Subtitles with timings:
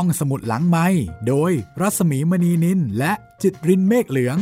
[0.00, 0.86] ห้องสมุดหลังไม้
[1.28, 4.38] โดยรัสมีมณีนินและจิตรินเมฆเหลือง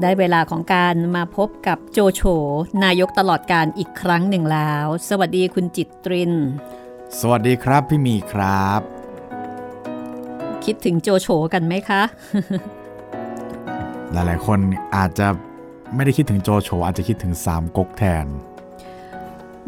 [0.00, 2.22] ได้เวลาของการมาพบกับโจโฉ
[2.84, 6.32] นายกตลอดการอีกครั้งหนึ่งแล้ว สวัสดีคุณจิตตริน
[7.18, 8.80] สวัสดีครับพี่มีครับ
[10.64, 12.02] คิดถึงโจโฉกันไหมคะ
[14.12, 14.58] หลายๆ คน
[14.96, 15.26] อาจจะ
[15.94, 18.28] ไม่ได้คิดถึงโจโฉอาจจะคิดถึงสามก๊กแทน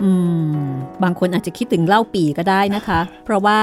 [0.03, 0.11] อื
[0.53, 0.71] ม
[1.03, 3.61] บางคนอาจจะคิดถึงเล่าปีก็ได้นะคะ เพราะว่า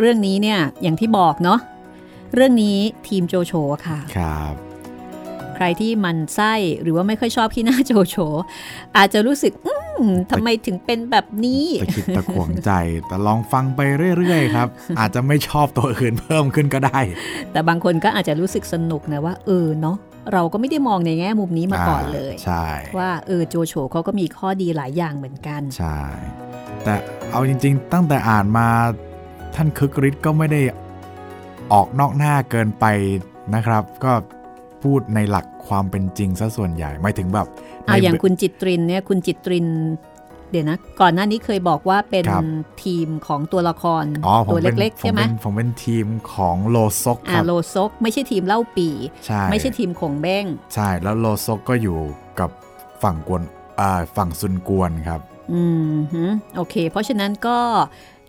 [0.00, 1.58] เรื่องนี้เนี่ยอย่างที่บอกเนาะ
[2.34, 2.78] เรื่องนี้
[3.08, 3.52] ทีมโจโฉ
[3.86, 4.54] ค่ะ ครับ
[5.56, 8.16] ใครที่มันไส้หรือว่าไม่ค่อยชอบขี้หน้าโจโฉ
[8.96, 12.70] อาจจะรู้สึกอืมทำไมถึงเป็นแบบนี้ตะคิดตะขวงใจ
[13.06, 13.80] แต่ลองฟังไป
[14.18, 14.68] เรื่อยๆครับ
[15.00, 17.00] อาจจะไม่ชอบตัวอื่นเพิ่มขึ้นก็ได้
[17.52, 19.96] แต่บางคนก็อาจจะรู้สึกสนุกนะว่า เออเนาะ
[20.32, 22.64] เราก็ไม่ได้มองในแง่มุมนี้มาก่อนเลยใช่
[22.98, 25.98] ว่าเออโจโฉเขาก็มีข้อดีหลายอย่างเหมือนกัน ใช่
[26.84, 26.94] แต่
[27.30, 28.68] เอาจริง ๆ ตั้งแต่อ่านมา
[29.54, 30.60] ท่านคึกฤทธิ์ก็ไม่ได้
[31.72, 32.84] ออกนอกหน้าเกินไป
[33.54, 34.12] นะครับ ก็
[34.82, 37.46] พูดในหลักความเป็นจริงซะส่วนใหญ่หมายถึงแบบ
[37.84, 39.66] เอาในอย่างคุณจิตรินเนี่ยคุณจิตริน
[40.54, 42.44] เดี๋ยวนะ ก่อนหน้านี้เคยบอกว่าเป็นครับ
[42.84, 48.88] ทีมของตัวละครอ๋อผมตัวเป็นเล็กๆผมใช่ไหมเป็นผมเป็นทีมของโลซกคอ่ารับโลซก ไม่ใช่ทีมเล่าปี
[49.26, 50.44] ใช่ไม่ใช่ทีมขงเบ้ง
[50.74, 51.98] ใช่แล้วโลซกก็อยู่
[52.40, 52.50] กับ
[53.02, 53.42] ฝั่งกวน
[53.80, 55.20] อ่าฝั่งซุนกวนครับ
[55.52, 55.62] อื
[55.94, 56.24] มฮึ
[56.56, 57.58] โอเค เพราะฉะนั้นก็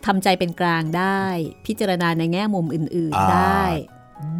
[0.05, 1.21] ทำใจเป็นกลางได้
[1.65, 3.63] พิจารณาในแง่มุมอื่นอ่าๆได้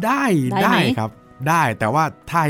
[0.04, 1.10] ได้ได้ได้ไหมครับ
[1.48, 2.42] ได้แต่ว่าถ้า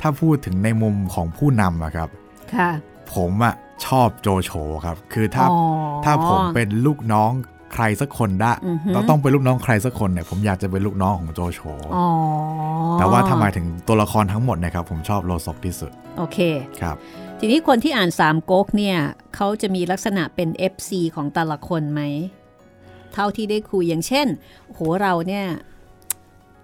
[0.00, 2.08] ถ้าพูดถึงในมุมของผู้นำอะครับ
[2.54, 2.70] ค่ะ
[3.14, 3.54] ผมอะ
[3.86, 4.50] ชอบโจโฉ
[4.84, 5.60] ครับ คือถ้าอ๋อ
[6.04, 7.32] ถ้าผมเป็นลูกน้อง
[7.74, 11.60] ใครสักคนได้อือฮึเราต้องเป็นลูกน้องใครสักคนเนี่ยผมอยากจะเป็นลูกน้องของโจโฉ
[11.96, 12.06] อ๋อ
[12.98, 16.38] แต่ว่าถ้าหมายถึงตัวละครทั้งหมดเนะครับ ผมชอบโลซกที่สุด โอเค
[16.82, 16.96] ครับ
[17.38, 18.98] ทีนี้คนที่อ่านสามก๊กเนี่ย
[19.34, 22.00] เขาจะมีลักษณะเป็น FC ของแต่ละคนไหม
[23.14, 24.26] เท่าที่ได้คุยอย่างเช่น
[24.74, 25.46] โหเราเนี่ย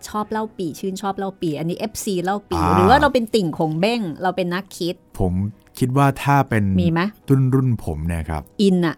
[0.08, 5.32] ชอบเล่าปีชื่นชอบเล่าปี อันนี้ FC เล่าปีอ่าหรือว่าเราเป็นติ่งของเบ้ง เราเป็นนักคิด ผม
[5.78, 8.96] คิดว่าถ้าเป็นมีไหมรุ่นรุ่นผมเนี่ยครับ อินอะ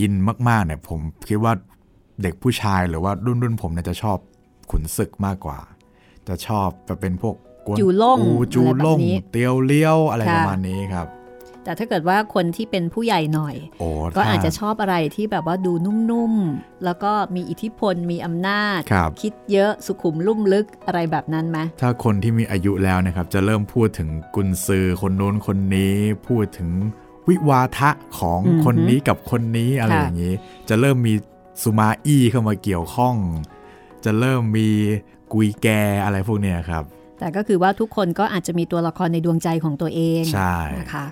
[0.00, 0.12] อิน
[0.48, 1.52] มากๆเนี่ยผมคิดว่า
[2.22, 4.18] เด็กผู้ชายหรือว่ารุ่นรุ่นผมเนี่ยจะชอบ
[4.70, 5.58] ขุนศึกมากกว่า
[6.28, 7.34] จะชอบจะเป็นพวก
[7.66, 11.06] กวนจูล่งอูจูอะไรแบบล่งนี้เตียวเลี้ยวอะไรค่ะประมาณนี้ครับ
[11.68, 25.94] แต่ถ้าเกิดว่าคนที่เป็นผู้ใหญ่หน่อยโอ้ก็ถ้อาจจะชอบอะไรที่แบบว่าดูนุ่มๆ แล้วก็มีอิทธิพลมีอำนาจครับคิดเยอะสุขุมลุ่มลึกอะไรแบบนั้นไหมถ้าคนที่มีอายุแล้วนะครับ จะเริ่มพูดถึงกุนซือคนนู้นคนนี้
[26.28, 26.70] พูดถึง
[27.28, 30.34] วิวาทะของคนนี้กับคนนี้อะไรอย่างนี้
[30.68, 31.14] จะเริ่มมี
[31.62, 33.16] สุมาอี้เข้ามาเกี่ยวข้อง
[34.04, 34.68] จะเริ่มมี
[35.32, 35.68] กุยแก
[36.04, 36.84] อะไรพวกเนี้ยครับ
[37.18, 41.06] แต่ก็คือว่าทุกคนก็อาจจะมีตัวละครในดวงใจของตัวเองใช่นะคะ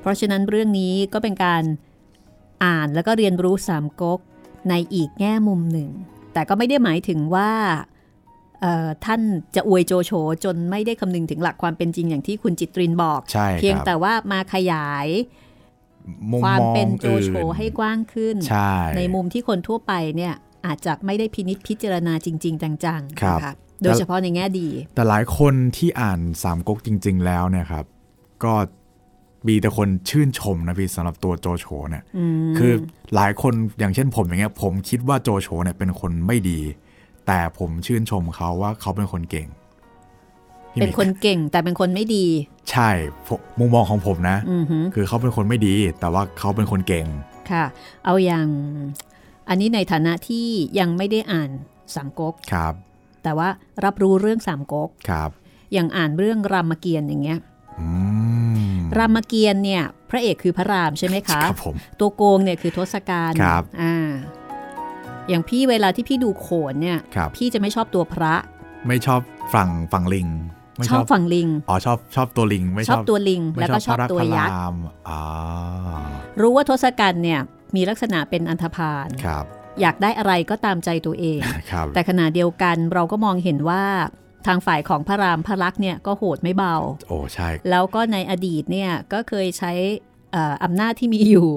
[0.00, 1.62] เพราะฉะนั้นเรื่องนี้ก็เป็นการ
[2.64, 4.20] อ่านแล้วก็เรียนรู้สามก๊ก
[4.68, 5.90] ในอีกแง่มุมหนึ่ง
[6.32, 7.50] แต่ก็ไม่ได้หมายถึงว่า
[8.60, 9.20] เอ่อท่าน
[9.54, 10.12] จะอวยโจโฉ
[10.44, 15.06] จนไม่ได้คำนึงถึงหลักความเป็นจริงอย่างที่คุณจิตรินบอกใช่เพียงครับแต่ว่ามาขยาย
[16.30, 20.34] มุมความมองเป็นโจโฉอื่นให้กว้างขึ้นใช่ในมุมที่คนทั่วไปเนี่ย
[20.66, 27.84] อาจจะไม่ได้พินิษพิจารณาจริง ๆ จังๆครับนะคะโดยเฉพาะในแง่ดี แต่หลายคนที่อ่านสามก๊กจริง ๆ แล้วเนี่ยครับ
[28.44, 28.54] ก็
[29.48, 32.72] มีแต่คนชื่นชมนะพี่สำหรับตัวโจโฉเนี่ยอืมคือ
[33.14, 36.60] หลายคนอย่างเช่นผมอย่างเงี้ย ผมคิดว่าโจโฉเนี่ยเป็นคนไม่ดี
[37.26, 39.48] แต่ผมชื่นชมเขาว่าเขาเป็นคนเก่ง
[40.72, 42.26] พี่เป็นมิกคนเก่งแต่เป็นคนไม่ดี
[42.70, 42.90] ใช่
[43.26, 47.06] ผมมุมมองของผมนะอือหือคือเขาเป็นคนไม่ดี แต่ว่าเขาเป็นคนเก่ง
[47.50, 47.64] ค่ะ
[48.04, 48.48] เอาอย่าง
[49.48, 50.46] อันนี้ในฐานะที่
[50.78, 51.50] ยังไม่ได้อ่าน
[51.94, 52.74] สามก๊กครับ
[53.22, 53.48] แต่ว่า
[53.84, 55.30] รับรู้เรื่องสามก๊กครับ
[55.72, 57.38] อย่างอ่านเรื่องรามเกียรติ์อย่างเงี้ย
[57.80, 57.88] อื
[58.36, 58.37] ม
[58.98, 64.08] รามเกียรติ์เนี่ย พระเอกคือพระรามใช่ไหมคะครับผมตัวโกงเนี่ยคือทศกัณฐ์ครับอ่า
[65.28, 68.34] อย่างพี่เวลาที่พี่ดูโขนเนี่ยครับพี่จะไม่ชอบตัวพระ
[68.86, 69.20] ไม่ชอบ
[69.54, 70.28] ฝั่งฝั่งลิง
[70.76, 74.74] ไม่ชอบฝั่งลิง อ๋อชอบชอบตัวลิง ไม่ชอบตัวลิงไม่แล้วก็ชอบพระรักตัวพระยักษ์ราม
[75.08, 75.20] อ่า
[76.40, 77.40] รู้ว่าทศกัณฐ์เนี่ย
[77.76, 79.44] มีลักษณะเป็นอันธพาลครับ
[79.80, 83.84] อยากได้อะไรก็ตามใจตัวเองครับแต่ขณะเดียวกันเราก็มองเห็นว่า
[84.48, 86.74] ทางฝ่ายของพระรามพระลักษณ์เนี่ยก็โหดไม่เบา
[87.08, 89.72] โอ้ใช่ แล้วก็ในอดีตเนี่ยก็เคยใช้
[90.32, 91.48] เอ่ออำนาจที่มีอยู่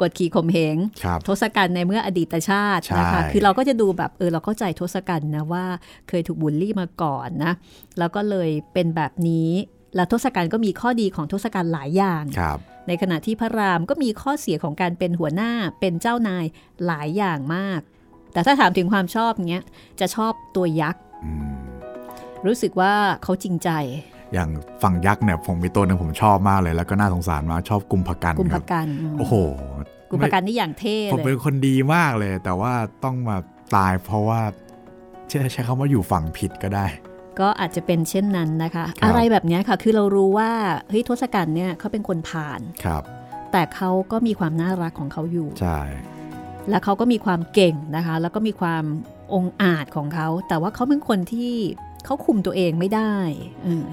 [0.00, 5.64] กดขี่ข่มเหงครับทศกัณฐ์ในเมื่ออดีตชาตินะคะใช่คือเราก็จะดูแบบเออเราเข้าใจทศกัณฐ์นะว่า
[6.08, 7.52] เคยถูกบูลลี่มาก่อนนะ
[7.98, 9.50] แล้วก็เลยเป็นแบบนี้
[9.96, 12.58] แล้วทศกัณฐ์ก็มีข้อดีของทศกัณฐ์หลายอย่างครับ
[12.88, 16.44] ในขณะที่พระรามก็มีข้อเสียของการเป็นหัวหน้าเป็นเจ้านาย
[16.86, 17.80] หลายอย่างมาก
[18.32, 19.64] แต่ถ้าถามถึงความชอบเงี้ย
[20.00, 21.55] จะชอบตัวยักษ์อืม
[22.46, 22.92] รู้สึกว่า
[23.22, 23.70] เขาจริงใจ
[24.32, 24.48] อย่าง
[24.82, 28.86] ฝั่งยักษ์เนี่ยผมมีตัวหนึ่งผมชอบมากเลย แล้วก็น่าสงสารมากชอบกุมภกันกุมคภรับกัน
[29.18, 29.34] โอ้โห
[30.10, 32.72] กุมภกันนี่อย่างเท่ผมเลเป็ยนคนดีมากเลย แต่ว่า
[33.04, 33.36] ต้องมา
[33.74, 34.40] ตายเพราะว่า
[35.28, 36.86] ใช้ใช้คำว่าอยู่ฝั่งผิดก็ได้
[37.40, 40.50] ก็อาจจะเป็นเช่นนั้นนะคะครับอะไรแบบเนี้ยค่ะ คือเรารู้ว่า
[40.88, 43.02] เฮ้ยทศกัณฐ์เนี่ยเขาเป็นคนผ่านครับ
[43.52, 45.78] แต่เขาก็มีความน่ารักของเขาอยู่ใช่
[46.68, 48.84] และเขาก็มีความเก่งนะคะ แล้วก็มีความ
[49.34, 51.54] องอาจของเขา แต่ว่าเขาเป็นคนที่
[52.06, 53.14] เขาคุมตัวเองไม่ได้
[53.64, 53.86] เออ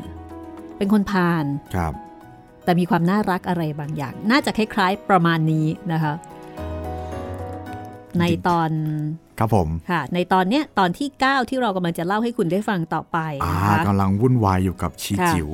[0.77, 1.45] เป็นคนผ่าน
[1.75, 1.93] ครับ
[2.63, 6.13] แต่มีความน่ารักอะไรบางอย่าง น่าจะคล้าย ๆ ประมาณนี้นะคะ
[8.19, 8.69] ในตอน
[9.39, 15.49] ครับผมค่ะ ในตอนเนี้ยตอนที่ 9 ที่เรากำลังจะเล่าให้คุณได้ฟังต่อไปอ่านะคะกำลังวุ่นวายอยู่กับชีค่ะจิ๋ว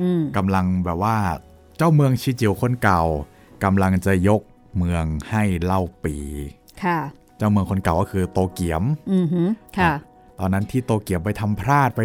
[0.00, 1.16] อืมกำลังแบบว่า
[1.76, 3.02] เจ้าเมืองชีจิ๋วคนเก่า
[3.64, 4.40] กำลังจะยก
[4.78, 6.16] เมืองให้เล่าปี
[6.84, 6.98] ค่ะ
[7.38, 8.82] เจ้าเมืองคนเก่าก็คือโตเกียม
[9.12, 9.48] อือหือ
[9.78, 9.92] ค่ะ
[10.38, 12.00] ตอนนั้นที่โตเกียวไปทำพลาดไป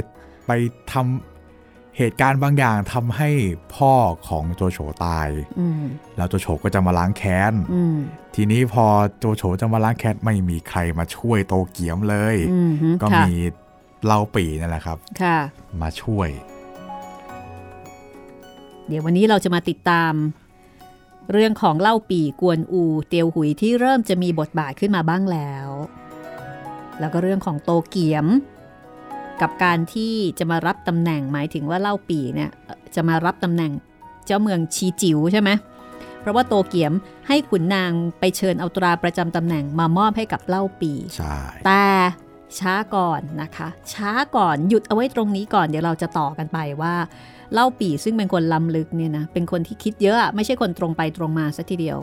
[0.48, 0.52] ไป
[0.94, 3.30] ทำเหตุการณ์บางอย่างทำให้
[3.76, 3.94] พ่อ
[4.28, 5.30] ของโจโฉตาย
[5.60, 5.84] อืม
[6.18, 7.98] แล้วโจโฉก็จะมาล้างแค้นอืม
[8.36, 8.86] ทีนี้พอ
[9.20, 13.34] โจโฉจะมาล้างแค้นไม่มีใครมาช่วยโตเกียมเลยอือหือก็ค่ะมี
[14.06, 15.38] เล่าปีนั่นแหละครับค่ะ
[15.82, 16.30] มาช่วย
[18.88, 20.14] เดี๋ยววันนี้เราจะมาติดตาม
[21.32, 25.68] เรื่องของเล่าปี่กวนอู เตียวหุยที่เริ่มจะมีบทบาทขึ้นมาบ้างแล้ว
[27.00, 28.28] แล้วก็เรื่องของโตเกียม
[29.42, 33.72] กับการที่จะมารับตำแหน่งหมายถึงว่าเล่าปี่เนี่ยเอ่อจะมารับตำแหน่ง
[34.26, 35.50] เจ้าเมืองชีจิ๋วใช่ไหม
[36.22, 36.94] เพราะว่าโตเกียม
[37.28, 41.36] ให้ขุนนางไปเชิญเอาตราประจำตำแหน่งมามอบให้กับเล่าปี่ใช่
[41.66, 41.86] แต่
[42.60, 46.94] ช้าก่อนนะคะ ช้าก่อนหยุดเอาไว้ตรงนี้ก่อนเดี๋ยวเราจะต่อกันไปว่า
[47.54, 51.98] เล่าปี่ซึ่งเป็นคนล้ำลึกเนี่ยนะเป็นคนที่คิดเยอะอะไม่ใช่คนตรงไปตรงมาสัทีเดียว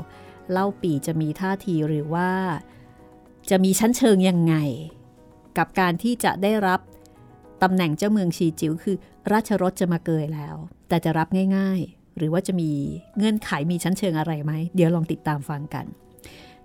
[0.53, 2.29] เล่าปี่จะมีท่าทีหรือว่า
[3.51, 4.55] จะมีชั้นเชิงยังไง
[5.59, 6.81] กับการที่จะได้รับ
[7.63, 8.97] ตำแหน่งเจ้าเมืองชีจิ๋วคือ
[9.33, 10.57] ราชรถจะมาเกยแล้ว
[10.89, 12.71] แต่จะรับง่ายๆ หรือว่าจะมี
[13.17, 15.87] เงื่อนไขมีชั้นเชิงอะไรไหม เดี๋ยวลองติดตามฟังกัน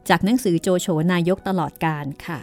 [0.09, 2.39] จากหนังสือโจโฉนายกตลอดการค่ะ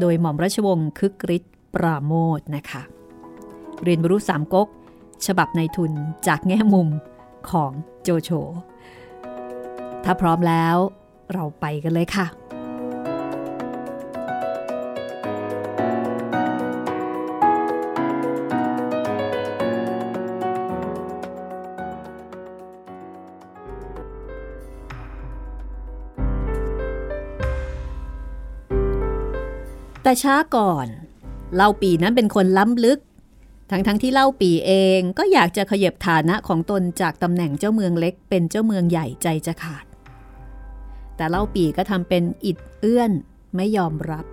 [0.00, 2.82] โดยหม่อมราชวงศ์คึกฤทธิ์ปราโมทนะคะ
[3.84, 4.68] เรียนรู้สามก๊ก
[5.26, 5.92] ฉบับในทุน
[6.26, 6.88] จากแง่มุม
[7.50, 7.70] ของ
[8.02, 8.30] โจโฉ
[10.04, 10.76] ถ้าพร้อมแล้ว
[11.32, 12.26] เราไปกันเลยค่ะ
[30.06, 30.86] แต่ช้าก่อน
[31.54, 32.98] เล่าปีนั้นเป็นคนล้ำลึก
[33.70, 39.84] ทั้งทั้งๆที่เล่าปีเองก็อยากจะขยับฐานะของตนจากตำแหน่งเจ้าเมืองเล็ก เป็นเจ้าเมืองใหญ่ใจจะขาด
[41.16, 43.12] แต่เล่าปีก็ทำเป็นอิดเอื้อน
[43.56, 44.24] ไม่ยอมรับ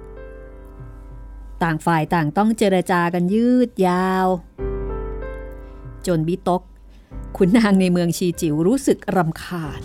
[1.63, 4.27] ต่างฝ่ายต่างต้องเจรจากันยืดยาว
[6.07, 6.61] จนบิตก
[7.37, 9.81] ขุนนางในเมืองชีจิ๋วรู้สึกรำคาญ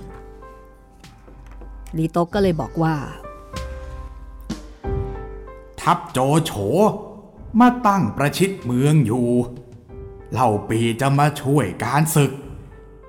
[1.96, 2.96] ลีตกก็เลยบอกว่า
[5.88, 6.52] ทัพโจโฉ
[7.60, 9.28] มาตั้งประชิดเมืองอยู่
[10.32, 12.32] เล่าปีจะมาช่วยการศึก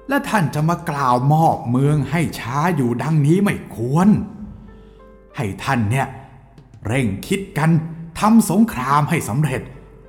[0.10, 4.08] และท่านจะมากล่าวมอบเมืองให้ช้าอยู่ดังนี้ไม่ควร
[5.38, 6.08] ให้ท่านเนี่ย
[6.86, 7.70] เร่งคิดกัน
[8.20, 9.62] ทำสงครามให้สำเร็จ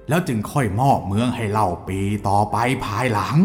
[0.08, 3.36] แล้วจึงค่อยมอบเมืองให้เล่าปีต่อไปภายหลัง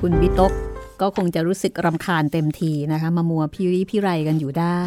[0.00, 0.52] คุณบิตก
[1.00, 4.82] ก็คงจะรู้สึกรำคาญเต็มทีนะคะ มามัวพิริพิไรกันอยู่ได้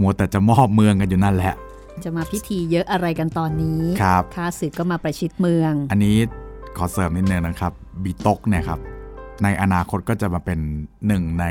[0.00, 1.54] มัวแต่จะมอบเมืองกันอยู่นั่นแหละ
[2.04, 6.16] จะมาพิธีเยอะอะไรกันตอนนี้ครับข้าศึกก็มาประชิดเมือง อันนี้
[6.76, 7.72] ขอเสริมนิดนึงนะครับ
[8.02, 8.78] บีตกเนี่ยครับ
[9.42, 10.60] ในอนาคตก็จะมาเป็น
[11.06, 11.46] หนึ่งใน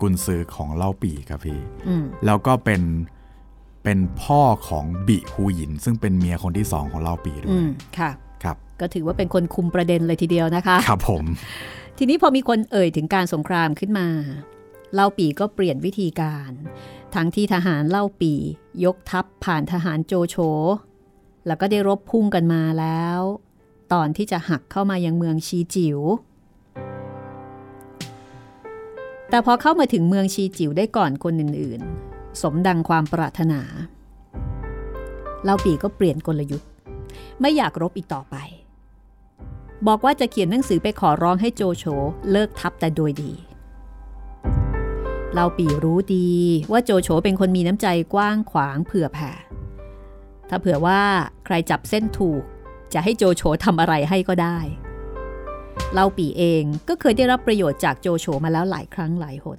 [0.00, 2.82] กุนซือของเล่าปีครับพี่อืมแล้วก็เป็น
[3.84, 8.10] เป็นพ่อของบิฮูหยิน ซึ่งเป็นเมียคนที่สองของเล่าปีด้วอืยมค่ะ
[8.44, 11.24] ครับก็ถือว่าเป็นคนคุมประเด็นเลยทีเดียวนะคะ ครับผม
[11.98, 14.06] ทีนี้พอมีคนเอ่ยถึงการสงครามขึ้นมา
[14.94, 16.50] เล่าปีก็เปลี่ยนวิธีการ
[17.14, 18.32] ทั้งที่ทหารเล่าปี
[18.84, 20.36] ยกทัพผ่านทหารโจโฉ
[21.46, 23.20] แล้วก็ได้รบพุ่งกันมาแล้ว
[23.92, 25.98] ตอนที่จะหักเข้ามายังเมืองชีจิว๋ว
[29.30, 33.60] แต่พอเข้ามาถึงเมืองชีจิ๋วได้ก่อนคนอื่นๆ สมดังความปรารถนา
[35.44, 36.68] เล่าปีก็เปลี่ยนกลยุทธ์
[37.40, 38.36] ไม่อยากรบอีกต่อไป
[39.86, 41.84] บอกว่าจะเขียนหนังสือไปขอร้องให้โจโฉ
[42.30, 43.32] เลิกทับแต่โดยดี
[45.34, 46.30] เราปีรู้ดี
[46.72, 49.32] ว่าโจโฉเป็นคนมีน้ำใจกว้างขวางเผื่อแผ่
[50.48, 51.00] ถ้าเผื่อว่า
[51.44, 52.42] ใครจับเส้นถูก
[52.92, 54.58] จะให้โจโฉทำอะไรให้ก็ได้
[55.92, 59.58] เล่าปีเองก็เคยได้รับประโยชน์จากโจโฉมาแล้วหลายครั้งหลายหน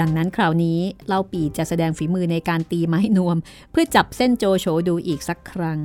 [0.00, 3.36] ดังนั้นคราวนี้เล่าปีจะแสดงฝีมือในการตีไม้นวม
[3.70, 5.78] เพื่อจับเส้นโจโฉดูอีกสักครั้ง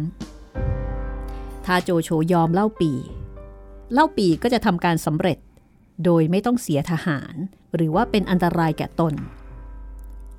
[1.65, 2.91] ถ้าโจโฉยอมเล่าปี
[3.93, 5.37] เล่าปีก็จะทำการสำเร็จ
[6.05, 7.35] โดยไม่ต้องเสียทหาร
[7.75, 9.13] หรือว่าเป็นอันตรายแก่ตน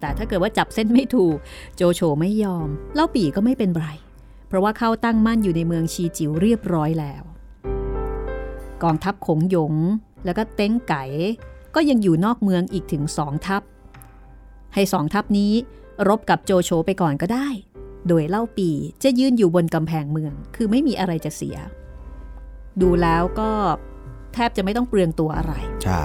[0.01, 1.37] แต่ถ้าเกิดว่าจับเส้นไม่ถูก
[1.77, 3.87] โจโฉไม่ยอม เล่าปีก็ไม่เป็นไร
[4.49, 7.23] เพราะว่าเข้าตั้งมั่นอยู่ในเมืองชีจิ๋วเรียบร้อยแล้ว
[8.83, 9.75] กองทัพขงหยง
[10.25, 11.05] แล้วก็เต้งไก่
[11.75, 13.63] ก็ยังอยู่นอกเมืองอีกถึงสองทัพ
[14.75, 15.53] ให้สองทัพนี้
[16.09, 17.49] รบกับโจโฉไปก่อนก็ได้
[18.09, 18.71] โดยเล่าปี
[19.03, 21.57] จะยืนอยู่บนกำแพงเมือง คือไม่มีอะไรจะเสีย
[22.81, 23.51] ดูแล้วก็
[24.35, 25.53] แทบจะไม่ต้องเปลืองตัวอะไร
[25.85, 26.05] ใช่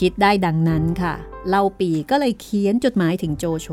[0.00, 1.14] คิดได้ดังนั้นค่ะ
[1.48, 3.68] เล่าปีก็เลยเขียนจดหมายถึงโจโฉ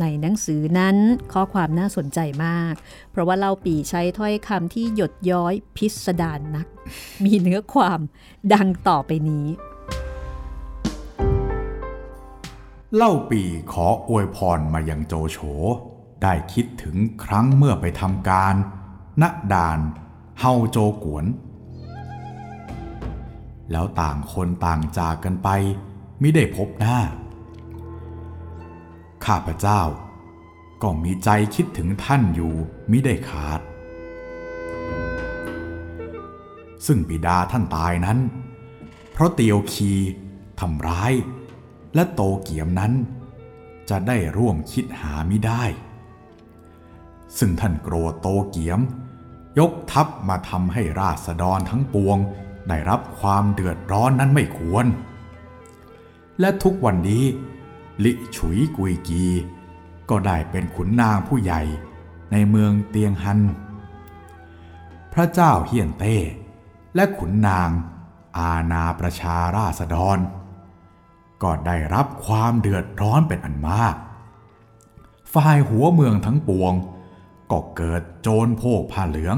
[0.00, 0.96] ในหนังสือนั้น
[1.32, 2.74] ข้อความน่าสนใจมาก
[3.10, 6.66] เพราะว่าเล่าปีใช้ถ้อยคำที่หยดย้อยพิสดารนนัก
[7.24, 8.00] มีเนื้อความ
[8.52, 9.46] ดังต่อไปนี้
[12.96, 13.42] เล่าปี
[13.72, 15.38] ขออวยพรมายังโจโฉ
[16.22, 18.54] ได้คิดถึงครั้งเมื่อไปทำการ
[19.22, 19.78] ณด่าน
[20.40, 21.24] เฮาโจกวน
[23.72, 25.48] แล้วต่างคนต่างจากกันไป
[26.20, 26.98] ไม่ได้พบหน้า
[29.24, 29.80] ข้าพเจ้า
[30.82, 32.52] ก็มีใจคิดถึงท่านอยู่
[32.90, 33.60] มิได้ขาด
[36.86, 38.18] ซึ่งบิดาท่านตายนั้น
[39.12, 39.92] เพราะเตียวคี
[40.60, 41.12] ทำร้าย
[41.94, 42.92] และโตเกียมนั้น
[43.90, 45.62] จะได้ร่วมคิดหาไม่ได้
[47.38, 48.80] ซึ่งท่านโกรธโตเกียม
[49.58, 52.18] ยกทัพมาทำให้ราษฎรทั้งปวง
[52.68, 54.86] ได้รับความเดือดร้อนนั้นไม่ควร
[56.40, 57.24] และทุกวันนี้
[58.04, 59.24] ลิฉุยกุยกี
[60.10, 61.62] ก็ได้เป็นขุนนางผู้ใหญ่
[62.32, 63.40] ในเมืองเตียงฮัน
[65.12, 66.16] พระเจ้าเฮียนเต้
[66.94, 67.70] และขุนนาง
[68.38, 70.18] อาณาประชาราษฎร
[71.42, 73.96] ก็ได้รับความเดือดร้อนเป็นอันมาก
[75.34, 76.72] ฝ่ายหัวเมืองทั้งปวง
[77.50, 79.36] ก็เกิดโจรโพกผ้าเหลือง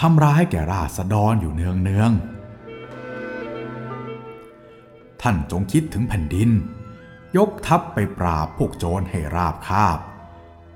[0.00, 2.10] ทำร้ายแก่ราษฎรอยู่เนืองเนือง
[5.28, 6.50] ท่านจงคิดถึงแผ่นดิน
[7.36, 9.98] ยกทัพไปปราบพวกโจรให้ราบคาบ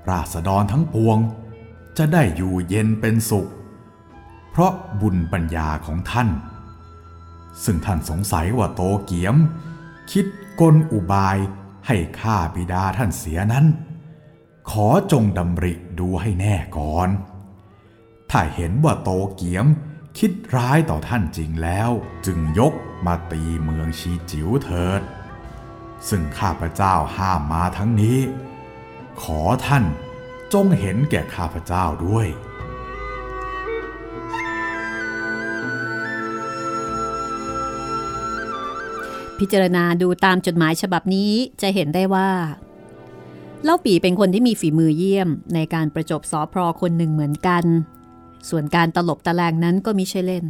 [0.09, 1.17] ราษฎรทั้งปวง
[1.97, 3.49] จะได้อยู่เย็นเป็นสุข
[4.49, 6.29] เพราะบุญปัญญาของท่าน
[7.63, 9.35] ซึ่งท่านสงสัยว่าโตเกียม
[10.11, 10.25] คิด
[10.61, 11.37] กลอุบาย
[11.87, 13.65] ให้ฆ่าบิดาท่านเสียนั้น
[14.71, 17.09] ขอจงดำริดูให้แน่ก่อน
[18.31, 19.65] ถ้าเห็นว่าโตเกียม
[20.19, 21.89] คิดร้ายต่อท่านจริงแล้ว
[22.25, 22.73] จึงยก
[23.05, 25.01] มาตีเมืองชีจิ๋วเถิด
[26.09, 28.19] ซึ่งข้าพเจ้าห้ามมาทั้งนี้
[29.21, 29.83] ขอท่าน
[30.53, 32.27] จงเห็นแก่ข้าพเจ้าด้วย
[39.39, 41.31] พิจารณาดูตามจดหมายฉบับนี้
[41.61, 42.29] จะเห็นได้ว่า
[43.63, 47.63] เล่าปีเป็นคนที่มีฝีมือเยี่ยมในการประจบสอพรคนหนึ่งเหมือนกัน
[48.49, 50.45] ส่วนการตลบตะแลงนั้นก็มิใช่เล่น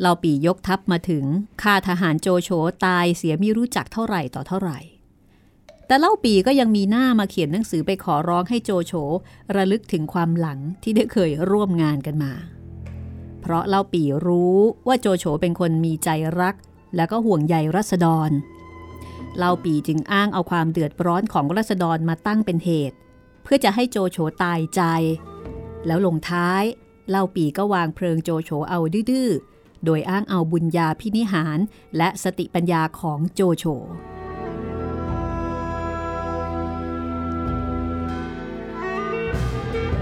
[0.00, 1.24] เล่าปียกทัพมาถึง
[1.62, 2.50] ฆ่าทหารโจโฉ
[2.84, 4.78] ตายเสียไม่รู้จักเท่าไหร่ต่อเท่าไหร่
[5.86, 8.92] แต่เล่าปีก็ยังมีหน้ามาเขียนหนังสือไปขอร้องให้โจโฉ
[9.56, 12.32] ระลึกถึงความหลังที่ได้เคยร่วมงานกันมา
[13.40, 16.08] เพราะเล่าปีรู้ว่าโจโฉเป็นคนมีใจ
[16.40, 16.54] รัก
[16.96, 18.30] แล้วก็ห่วงใยรัษฎร
[19.38, 22.96] เล่าปีจึงอ้างเอาความเดือดร้อนของรัษฎรมาตั้งเป็นเหตุ
[23.42, 24.82] เพื่อจะให้โจโฉตายใจ
[25.86, 26.64] แล้วลงท้าย
[27.10, 28.80] เล่าปีก็วางเพลิงโจโฉเอา
[29.10, 29.30] ดื้อ
[29.84, 31.58] โดยอ้างเอาบุญญาพินิหาร
[31.96, 33.64] และสติปัญญาของโจโฉ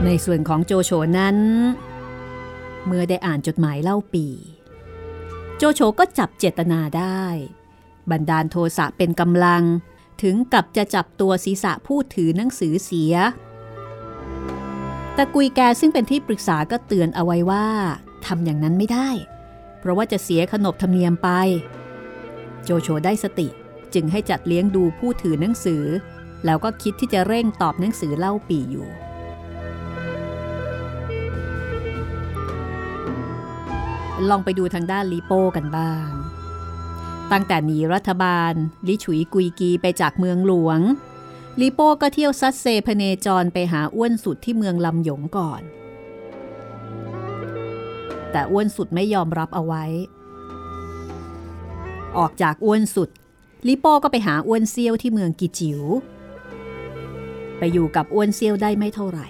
[0.04, 1.37] ในส่วนของโจโฉนั้น
[2.87, 4.26] เมื่อได้อ่านจดหมายเล่าปี
[5.56, 7.23] โจโฉก็จับเจตนาได้
[8.11, 9.62] บันดาลโทสะเป็นกำลัง
[10.23, 13.14] ถึงกับจะจับตัวศีรษะผู้ถือหนังสือเสีย
[15.14, 17.66] แต่กุยแกซึ่งเป็นที่ปรึกษาก็เตือนเอาไว้ว่า
[18.26, 19.08] ทำอย่างนั้นไม่ได้
[19.88, 21.28] ราะว่าจะเสียขนบธรรมเนียมไป
[22.64, 23.49] โจโฉได้สติ
[23.95, 25.85] จึงให้จัดเลี้ยงดูผู้ถือหนังสือ
[26.45, 28.88] แล้วก็คิดที่จะเร่งตอบหนังสือเล่าปีอยู่
[34.28, 36.09] ลองไปดูทางด้านลีโป้กันบ้าง
[37.33, 38.52] ตั้งแต่หนีรัฐบาล
[38.88, 40.80] ลิฉุยกุยกีไปจากเมืองหลวง
[41.61, 45.62] ลีโป้ก็เที่ยวซัดเซพเนจรไปหาอ้วนสุดที่เมืองลำหยงก่อน
[48.32, 49.85] แต่อ้วนสุดไม่ยอมรับเอาไว้
[52.18, 53.08] ออกจากอ้วนสุด
[53.66, 55.82] ลิโป้ก็ไปหาอ้วนเซียวที่เมืองกิจิว๋ว
[57.58, 59.26] ไปอยู่กับอ้วนเซียวได้ไม่เท่าไหร่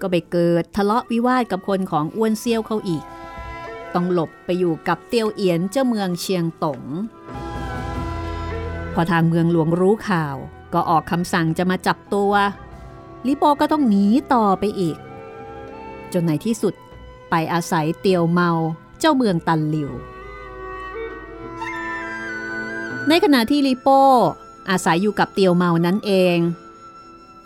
[0.00, 3.04] ก็ไปเกิดทะเลาะวิวาทกับคนของอ้วนเซียวเขาอีก
[3.94, 6.80] ต้องหลบไปอยู่กับเตียวเอียนเจ้าเมืองเชียงตง
[8.94, 10.36] พอทางเมืองหลวงรู้ข่าว
[10.74, 12.32] ก็ออกคำสั่งจะมาจับตัว
[13.26, 14.96] ลิโปก็ต้องหนีต่อไปอีก
[16.12, 16.74] จนในที่สุด
[17.30, 18.50] ไปอาศัยเตียวเมา
[18.98, 19.90] เจ้าเมืองตันหลิว
[23.08, 24.02] ในขณะที่ลิโป้
[24.70, 26.38] อาศัยอยู่กับเตียวเมานั้นเอง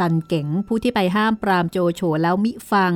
[0.00, 2.92] ตันเก๋งผู้ที่ไปห้ามปรามโจโฉแล้วมิฟัง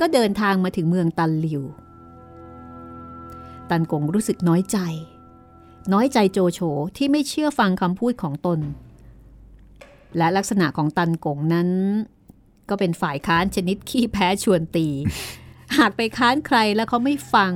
[0.00, 1.62] ก็เดินทางมาถึงเมืองตันหลิว
[3.70, 4.78] ตันกงรู้สึกน้อยใจ
[5.92, 6.60] น้อยใจโจโฉ
[6.96, 8.60] ที่ไม่เชื่อฟังคำพูดของตน
[10.16, 11.68] และลักษณะของตันกงนั้น
[12.68, 14.88] ก็เป็นฝ่ายค้านชนิดขี้แพ้ชวนตี
[15.78, 17.52] หากไปค้านใครแล้วเขาไม่ฟัง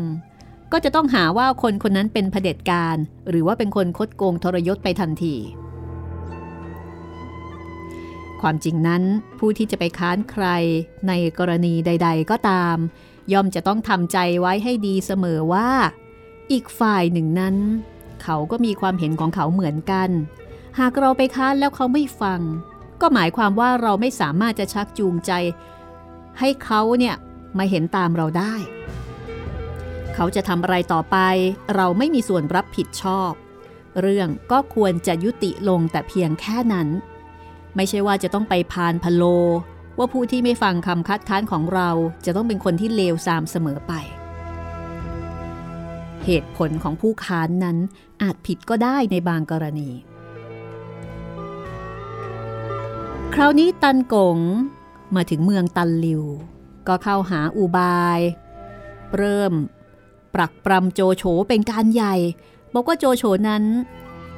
[0.72, 2.96] ก็จะต้องหาว่าคนคนนั้นเป็นเผด็จการ
[3.28, 5.36] หรือว่าเป็นคนคดโกงทรยศไปทันที
[8.40, 9.02] ความจริงนั้น
[9.38, 10.46] ผู้ที่จะไปค้านใคร
[11.08, 12.76] ในกรณีใด ๆ ก็ตาม
[13.32, 15.68] ย่อมจะต้องทำใจไว้ให้ดีเสมอว่า
[16.52, 17.56] อีกฝ่ายหนึ่งนั้น
[18.22, 20.10] เขาก็มีความเห็นของเขาเหมือนกัน
[20.78, 22.40] หากเราไปค้านแล้วเขาไม่ฟัง
[23.00, 25.32] ก็หมายความว่าเราไม่สามารถจะชักจูงใจ
[26.38, 27.14] ให้เขาเนี่ย
[27.58, 28.54] มาเห็นตามเราได้
[30.14, 31.16] เขาจะทำอะไรต่อไป
[31.74, 33.32] เราไม่มีส่วนรับผิดชอบ
[34.00, 36.88] เรื่องก็ควรจะยุติลงแต่เพียงแค่นั้น
[37.76, 39.22] ไม่ใช่ว่าจะต้องไปพานพะโล
[39.98, 41.90] ว่าผู้ที่ไม่ฟังคำคัดค้านของเรา
[42.24, 43.92] จะต้องเป็นคนที่เลวทรามเสมอไป
[46.24, 47.76] เหตุผลของผู้ค้านนั้น
[48.22, 49.90] อาจผิดก็ได้ในบางกรณี
[53.34, 54.38] คราวนี้ตันกง
[55.16, 56.22] มาถึงเมืองตันลิว
[56.88, 58.20] ก็เข้าหาอูบาย
[59.16, 59.52] เริ่ม
[60.34, 62.16] ปรักปรำโจโฉเป็นการใหญ่
[62.74, 63.64] บอกว่าโจโฉนั้น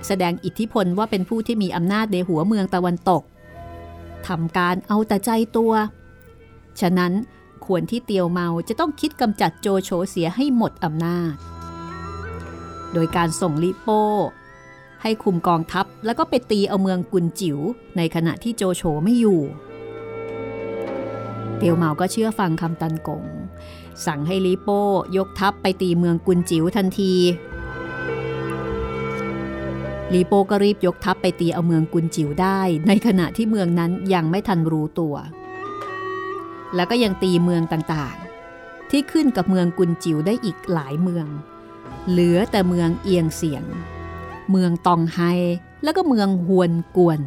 [0.06, 3.22] แสดงอิทธิพลว่าเป็นผู้ที่มีอำนาจในหัวเมืองตะวันตก
[4.26, 5.72] ทำการเอาแต่ใจตัว
[6.80, 7.12] ฉะนั้น
[7.66, 11.34] ควรที่เตียวเมาจะต้องคิดกำจัดโจโฉเสียให้หมดอำนาจ
[12.92, 14.04] โดยการส่งลิโป้
[15.02, 17.58] ให้คุมกองทัพแล้วก็ไปตีเอาเมืองกุนจิ๋ว
[17.96, 19.40] ในขณะที่โจโฉไม่อยู่
[21.58, 23.24] เตียวเมาก็เชื่อฟังคำตันกง
[24.06, 24.82] สั่งให้ลิโป้
[25.16, 27.14] ยกทัพไปตีเมืองกุนจิ๋วทันที
[30.12, 35.14] ลีโป้ก็รีบยกทัพไปตีเอาเมืองกุนจิ๋วได้ ในขณะที่เมืองนั้นยังไม่ทันรู้ตัว
[36.74, 41.26] แล้วก็ยังตีเมืองต่างๆ ที่ขึ้นกับเมืองกุนจิ๋วได้อีกหลายเมือง
[42.10, 43.64] เหลือแต่เมืองเอียงเสียง
[44.50, 45.18] เมืองตองไฮ
[45.82, 47.20] แล้วก็เมืองฮวนกวน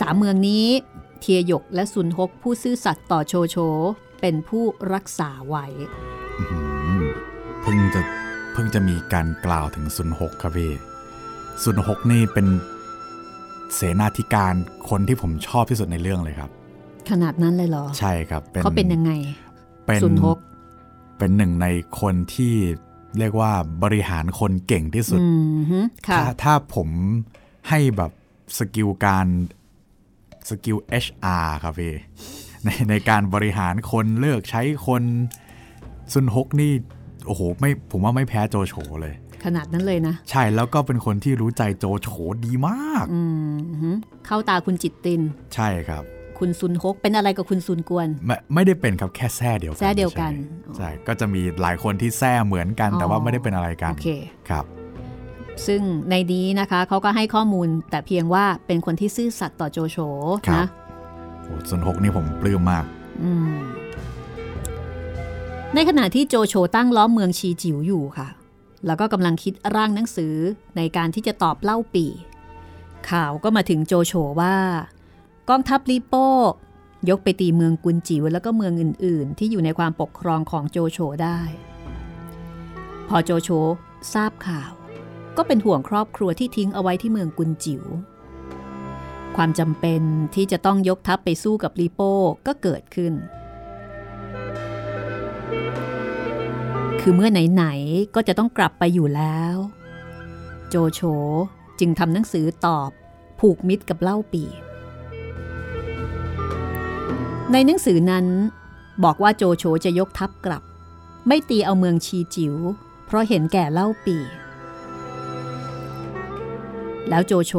[0.00, 0.66] สามเมืองนี้
[1.20, 3.56] เทียหยกและซุนฮกผู้ซื่อสัตย์ต่อโชโช
[4.20, 5.66] เป็นผู้รักษาไว้
[7.62, 8.00] เพิ่งจะ
[8.52, 10.72] เพิ่งจะมีการกล่าวถึงซุนฮกครับพี่
[11.62, 12.46] ซุนฮกนี่เป็น
[13.74, 14.54] เสนาธิการ
[14.88, 16.50] คนที่ผมชอบที่สุดในเรื่องเลยครับ
[17.10, 19.12] ขนาดนั้นเลยเหรอ ใช่ครับเขาเป็นยังไง
[19.86, 20.38] เป็นซุนฮก
[21.18, 21.66] เป็นหนึ่งใน
[22.00, 22.54] คนที่
[23.18, 23.52] เรียกว่า
[23.82, 26.88] บริหารคนเก่งที่สุดอืมฮึค่ะถ้าถ้าผม
[27.68, 28.12] ให้แบบ
[28.58, 29.26] สกิลการ
[30.48, 31.94] สกิล HR ครับพี่
[32.64, 35.02] ในในการบริหารคนเลือกใช้คน
[36.12, 36.72] ซุนฮกนี่
[37.26, 42.08] โอ้โหไม่ผมว่าไม่แพ้โจโฉเลย ขนาดนั้นเลยนะ ใช่แล้วก็เป็นคนที่รู้ใจโจโฉ
[42.44, 43.22] ดีมากอื
[43.54, 43.90] มฮึ
[44.26, 45.20] เข้าตาคุณจิตริน
[45.54, 46.02] ใช่ครับ
[46.38, 54.08] คุณซุนฮกเป็นอะไรกับคุณซุนกวน ไม่ไม่ได้เป็นครับแค่แซ่เดียวกันแซ่เดียวกันใช่ใช่ก็จะมีหลายคนที่แท้เหมือนกันอ๋อแต่ว่าไม่ได้เป็นอะไรกันโอเค
[54.50, 54.64] ครับ
[55.66, 59.98] ซึ่งในนี้นะคะเขาก็ให้ข้อมูลแต่เพียงว่าเป็นคนที่ซื่อสัตย์ต่อโจโฉ
[60.48, 60.66] ครับนะ
[61.42, 62.84] โอ้ซุนฮกนี่ผมปลื้มมาก
[63.22, 63.58] อืม
[65.74, 68.28] ในขณะที่โจโฉตั้งล้อมเมืองชีจิ๋วอยู่ค่ะ
[68.86, 70.34] แล้วก็กำลังคิดร่างหนังสือ
[70.76, 72.06] ในการที่จะตอบเล่าปี
[73.10, 74.56] ข่าวก็มาถึงโจโฉว่า
[75.48, 76.28] กองทัพลิโป้
[77.10, 81.40] ยกไปตีเมืองกุนจิ๋วแล้วก็เมืองอื่น ๆ ที่อยู่ในความปกครองของโจโฉได้
[83.08, 83.48] พอโจโฉ
[84.12, 84.72] ทราบข่าว
[85.36, 87.84] ก็เป็นห่วงครอบครัวที่ทิ้งเอาไว้ที่เมืองกุนจิ๋ว
[89.36, 90.02] ความจำเป็น
[90.34, 92.14] ที่จะต้องยกทัพไปสู้กับลีโป้
[92.46, 93.14] ก็เกิดขึ้น
[97.00, 99.56] คือเมื่อไหนๆก็จะต้องกลับไปอยู่แล้ว
[100.68, 101.00] โจโฉ
[101.78, 102.90] จึงทำหนังสือตอบ
[103.40, 104.44] ผูกมิตรกับเล่าปี
[107.52, 108.26] ในหนังสือนั้น
[109.04, 110.62] บอกว่าโจโฉจะยกทัพกลับ
[111.26, 112.54] ไม่ตีเอาเมืองชีจิ๋ว
[113.06, 114.16] เพราะเห็นแก่เล่าปี
[117.08, 117.52] แล้วโจโฉ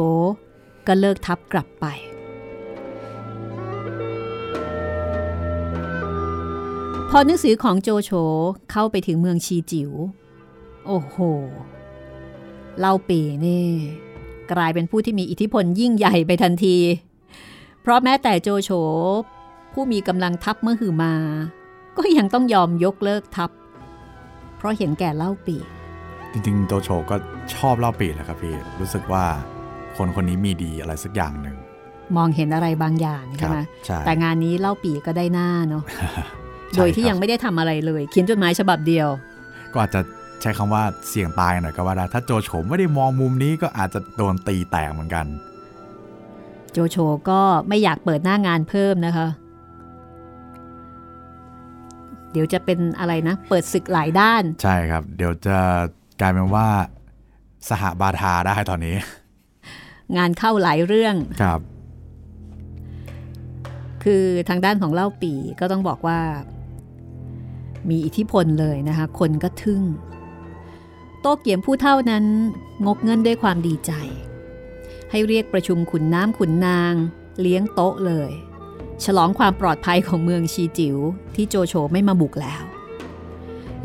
[0.86, 1.86] ก็เลิกทัพกลับไป
[7.10, 8.10] พอหนังสือของโจโฉ
[8.70, 9.90] เข้าไปถึงเมืองชีจิ๋ว
[10.86, 11.16] โอ้โห
[12.78, 13.66] เล่าปีนี่
[14.52, 16.76] กลายเป็นผู้ที่มีอิทธิพลยิ่งใหญ่ไปทันที
[17.82, 18.70] เพราะแม้แต่โจโฉ
[19.72, 21.14] ผู้มีกำลังทัพเมื่อหือมา
[21.96, 23.50] ก็ยังต้องยอมยกเลิกทัพ
[24.56, 25.56] เพราะเห็นแก่เล่าปี
[26.32, 27.16] จริงๆโจโฉก็
[27.54, 29.24] ชอบเล่าปีแหละครับพี่ รู้สึกว่า
[29.96, 31.56] คนคนนี้มีดีอะไรสักอย่างหนึ่ง
[32.16, 35.82] มองเห็นอะไรบางอย่างคใช่รัไหมใช่แต่งานนี้เล่าปีก็ได้หน้าเนาะ
[36.76, 39.08] โดยที่ยังไม่ได้ทำอะไรเลยเขียนจดหมายฉบับเดียว
[39.72, 40.00] ก็อาจจะ
[40.40, 45.26] ใช้คำว่าเสี่ยงตายหน่อยก็ว่าได้ถ้าโจโฉไม่ได้มองมุมนี้ก็อาจจะโดนตีแตกเหมือนกัน
[46.72, 46.96] โจโฉ
[47.30, 49.28] ก็ไม่อยากเปิดหน้างานเพิ่มนะคะ
[52.32, 55.58] เดี๋ยวจะเป็นอะไรนะ เปิดศึกหลายด้าน ใช่ครับ เดี๋ยวจะ
[56.20, 56.68] กลายเป็นว่า
[57.68, 58.96] สหบาทาได้ตอนนี้
[60.16, 61.60] งานเข้าหลายเรื่องครับ
[64.04, 66.20] คือทางด้านของเล่าปีก็ต้องบอกว่า
[67.90, 69.82] มีอิทธิพลเลยนะคะ คนก็ทึ่ง
[71.20, 72.24] โตเกียมผู้เท่านั้น
[72.86, 73.92] งกเงินด้วยความดีใจ
[75.10, 76.94] ให้เรียกประชุมขุนน้ำขุนนาง
[77.40, 78.30] เลี้ยงโต๊ะเลย
[79.04, 80.96] ฉลองความปลอดภัยของเมืองชีจิว๋ว
[81.34, 82.62] ที่โจโฉไม่มาบุกแล้ว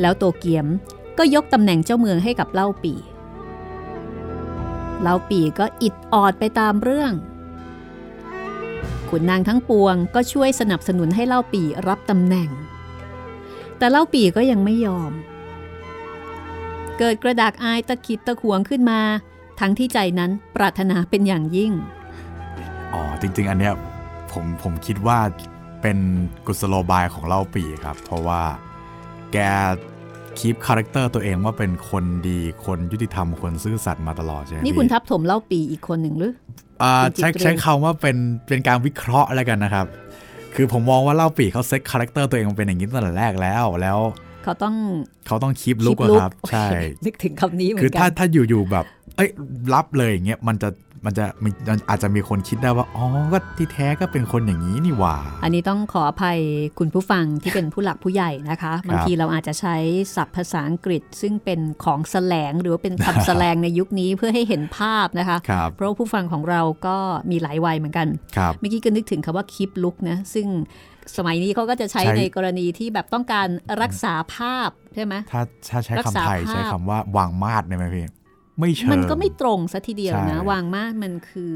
[0.02, 0.66] แล้วโตเกียม
[1.18, 2.94] ก็ยกตำแหน่งเจ้าเมืองให้กับเล่าปี
[5.02, 7.14] เล่าปีก็อิดออดไปตามเรื่อง
[9.10, 12.50] ขุนนางทั้งปวงก็ช่วยสนับสนุนให้เล่าปีรับตำแหน่ง
[13.78, 15.12] แต่เล่าปีก็ยังไม่ยอม
[16.98, 19.00] เกิดกระดากอายตะขิดตะขวงขึ้นมา
[19.60, 21.72] ทั้งที่ใจนั้นปรารถนาเป็นอย่างยิ่ง
[22.94, 23.74] อ๋อ จริง ๆ อันเนี้ย
[24.32, 25.20] ผมผมคิดว่า
[25.82, 25.98] เป็น
[26.46, 28.42] กุศโลบายของเล่าปีครับ เพราะว่า
[29.34, 29.38] แก
[30.40, 36.34] keep character ตัวเองว่าเป็นคนดีคนยุติธรรมคนซื่อสัตย์มาตลอดใช่ไหมนี่คุณทับถมเล่าปีอีกคนหนึ่งหรือ
[36.84, 38.18] อ่าคุณจิตใช้เรนใช้คำว่าเป็น
[38.48, 39.86] เป็นการวิเคราะห์อะไรกันนะครับ
[40.56, 44.00] คือผมมองว่าเล่าปีเขา set character ตัวเองมาเป็นอย่างนี้ตั้งแต่แรกแล้วแล้ว
[44.44, 44.76] เขาต้อง
[45.28, 46.66] เขาต้องคีปลุก keep look ครับ ใช่
[47.06, 49.30] นึกถึงคำนี้เหมือคือนกัถ้านถ้าอยู่ๆแบบ เอ้ย
[49.74, 50.70] รับเลยอย่างเงี้ยมันจะ
[51.06, 51.50] มันจะมี
[51.90, 56.40] อาจจะมีคนคิดได้ว่า อ๋อ ก็ที่แท้ก็เป็นคนอย่างนี้นี่หว่า อันนี้ต้องขออภัย
[56.80, 59.76] คุณผู้ฟังที่เป็นผู้หลักผู้ใหญ่นะคะ บางทีเราอาจจะใช้
[60.16, 66.98] ศัพท์ภาษาอังกฤษ ซึ่งเป็นของแสลงหรือว่าเป็นคำแสลงในยุคนี้เพื่อให้เห็นภาพนะคะครับเพราะว่าผู้ฟังของเราก็
[67.32, 70.48] มีหลายวัยเหมือนกันครับเมื่อกี้ก็นึกถึงคำว่าคลิปลุกนะ ซึ่ง
[71.18, 73.48] สมัยนี้เขาก็จะใช้ใช้ในกรณีที่แบบต้องการ
[73.82, 78.06] รักษาภาพใช่ไหมถ้าถ้าใช้รักษาคำไทยภาพใช้คำว่าวางมาดได้ไหมพี่
[78.60, 81.54] ไม่เชิงมันก็ไม่ตรงซะทีเดียวนะใช่วางมากมันคือ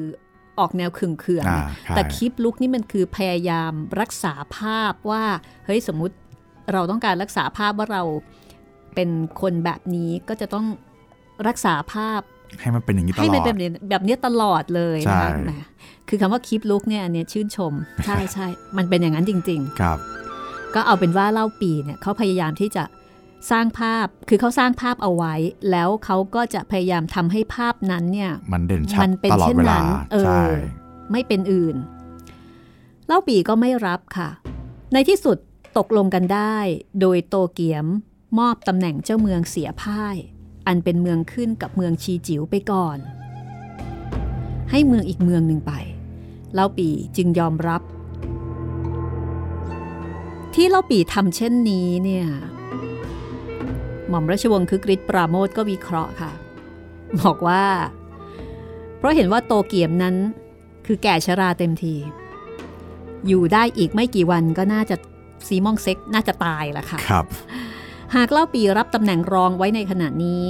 [0.60, 5.23] ออกแนวขึงเขื่องอ่าใช่แต่คลิปลุกนี่มันคือพยายามรักษาภาพว่า
[5.65, 6.15] เฮ้ยสมมุติ
[6.73, 8.03] เราต้องการรักษาภาพว่าเรา
[8.95, 9.10] เป็น
[9.41, 10.65] คนแบบนี้ก็จะต้อง
[11.47, 12.21] รักษาภาพ
[12.60, 15.51] ให้มันเป็นอย่างนี้ตลให้อมันดเป็นแบบนี้ตลอดเลยนะคะใช่แหม
[16.10, 17.73] คือคำว่าคลิปลุกเนี่ยอันเนี้ยชื่นชม
[18.05, 19.97] ใช่ใช่มันเป็นอย่างนั้นจริง ๆ ครับ
[20.75, 22.83] ก็เอาเป็นว่าเล่าปีเนี่ยเขาพยายามที่จะ
[23.52, 25.34] สร้างภาพคือเขาสร้างภาพเอาไว้
[25.71, 30.41] แล้วเขาก็จะพยายามทำให้ภาพนั้นเนี่ย มันเด่นชัดมันเป็นตลอดเช่นเวนั้ลานเออใช่
[31.12, 31.76] ไม่เป็นอื่น
[33.08, 34.30] เล่าปีก็ไม่รับค่ะ
[34.93, 35.38] ในที่สุด
[35.78, 36.58] ตกลงกันได้
[37.02, 37.86] โดยโตเกียม
[38.39, 40.15] มอบตำแหน่งเจ้าเมืองเสียพ่าย
[40.67, 42.97] อันเป็นเมืองขึ้นกับเมืองชีจิ๋วไปก่อน
[44.71, 45.73] ให้เมืองอีกเมืองหนึ่งไป
[46.54, 47.82] เล่าปีจึงยอมรับ
[50.54, 52.28] ที่เล่าปีทำเช่นนี้เนี่ย
[54.09, 56.31] หม่อมราชวงศ์คือกริชปราโมทก็วิเคราะห์ค่ะ
[57.21, 57.63] บอกว่า
[58.97, 60.15] เพราะเห็นว่าโตเกียมนั้น
[60.85, 61.95] คือแก่ชราเต็มที
[63.27, 64.95] อยู่ได้อีกไม่กี่วันก็น่าจะ
[65.47, 67.25] ซีมองเซ็กน่าจะตายละค่ะครับ
[68.15, 70.47] หากเล่าปีรับตำแหน่งรองไว้ในขณะนี้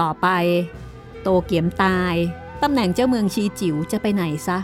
[0.00, 0.26] ต่อไป
[1.22, 2.14] โตเกียมตาย
[2.62, 4.58] ตำแหน่งเจ้าเมืองชีจิ๋วจะไปไหนซะ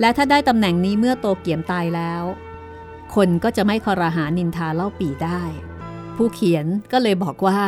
[0.00, 2.22] และถ้าได้ตำแหน่งนี้เมื่อโตเกียมตายแล้ว
[3.14, 5.42] คนก็จะไม่คอรหานินทาเล่าปีได้
[6.16, 7.60] ผู้เขียนก็เลยบอกว่า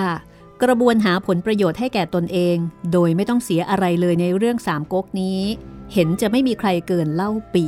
[0.62, 2.56] กระบวนหาผลประโยชน์ให้แก่ตนเอง
[2.92, 5.40] โดยไม่ต้องเสียอะไรเลยในเรื่องสามก๊กนี้
[5.92, 7.66] เห็นจะไม่มีใครเกินเล่าปี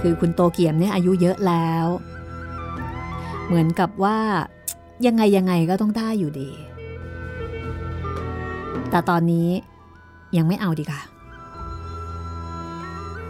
[0.00, 1.86] คือคุณโตเกียมเนี่ยอายุเยอะแล้ว
[3.46, 4.18] เหมือนกับว่า
[5.06, 6.50] ยังไงยังไงก็ต้องได้อยู่ดี
[8.90, 9.48] แต่ตอนนี้
[10.36, 11.02] ยังไม่เอาดีค่ะ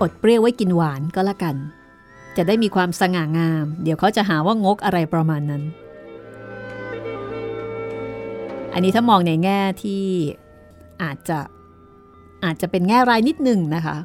[0.00, 1.56] อดเปรี้ยวไว้กินหวานก็แล้วกัน
[2.36, 5.62] จะได้มีความสง่างาม เดี๋ยวเขาจะหาว่างกอะไรประมาณนั้น
[8.72, 10.04] อันนี้ถ้ามองในแง่ที่
[11.02, 11.38] อาจจะ
[12.44, 13.96] อาจจะเป็นแง่รายนิดหนึ่งนะคะ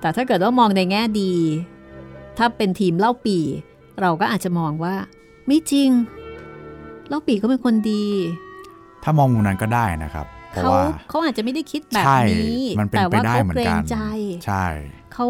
[0.00, 1.32] แต่ถ้าเกิดว่ามองในแง่ดี
[2.38, 3.38] ถ้าเป็นทีมเล่าปี
[4.00, 4.94] เราก็อาจจะมองว่า
[5.46, 5.90] ไม่จริง
[7.08, 8.04] เล่าปีก็เป็นคนดี
[9.02, 13.98] ถ้ามองมุมนั้นก็ได้นะครับเพราะเขาว่าเขาอาจจะไม่ได้คิดแบบใช่นี้มันเป็นแต่ไปว่าได้เขาเหมือเกรนกังนใจ
[14.46, 14.64] ใช่
[15.14, 15.26] เขา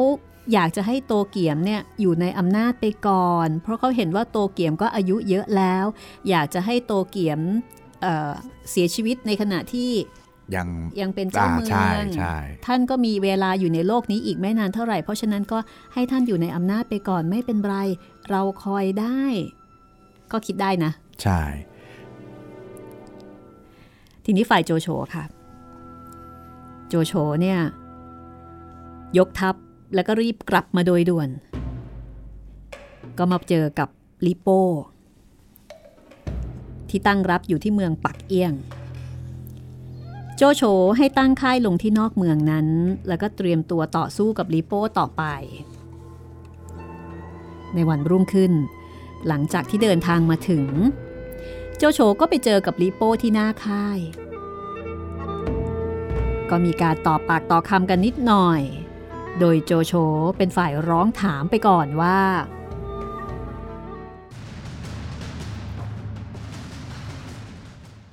[0.52, 5.84] อยากจะให้โตเกียมเนี่ยอยู่ในอำนาจไปก่อน เพราะเขาเห็นว่าโตเกียมก็อายุเยอะแล้ว
[6.28, 7.40] อยากจะให้โตเกียม
[8.02, 8.32] เอ่อ
[8.70, 9.90] เสียชีวิตในขณะที่
[10.56, 10.68] ยัง
[11.00, 15.58] ยังเป็นเจ้าอ่าเมืองใช่ใช่ท่านก็มีเวลาอยู่ในโลกนี้อีกไม่นานเท่าไหร่ เพราะฉะนั้นก็
[15.94, 17.76] ให้ท่านอยู่ในอำนาจไปก่อนไม่เป็นไร
[18.30, 19.22] เราคอยได้
[20.32, 21.40] ก็คิดได้นะ ใช่
[24.24, 25.24] ทีนี้ฝ่ายโจโฉค่ะ
[26.88, 27.58] โจโฉเนี่ย
[29.18, 29.54] ยกทัพ
[29.94, 31.28] แล้วก็รีบกลับมาโดยด่วน
[33.18, 33.88] ก็มาเจอกับ
[34.26, 34.62] ลิโป้
[36.88, 38.52] ที่ตั้งรับอยู่ที่เมืองปักเอียง
[40.36, 40.62] โจโฉ
[40.96, 42.68] ให้ตั้งค่ายลงที่นอกเมืองนั้น
[43.08, 45.22] แล้วก็เตรียมตัวต่อสู้กับลิโป้ต่อไป
[47.74, 48.52] ในวันรุ่งขึ้น
[49.28, 50.66] หลังจากที่เดินทางมาถึง
[51.76, 53.98] โจโฉก็ไปเจอกับลิโป้ที่หน้าค่าย
[56.50, 58.62] ก็มีการตอบปากต่อคำกันนิดหน่อย
[59.40, 59.92] โดยโจโฉ
[60.36, 62.18] เป็นฝ่ายร้องถามไปก่อนว่า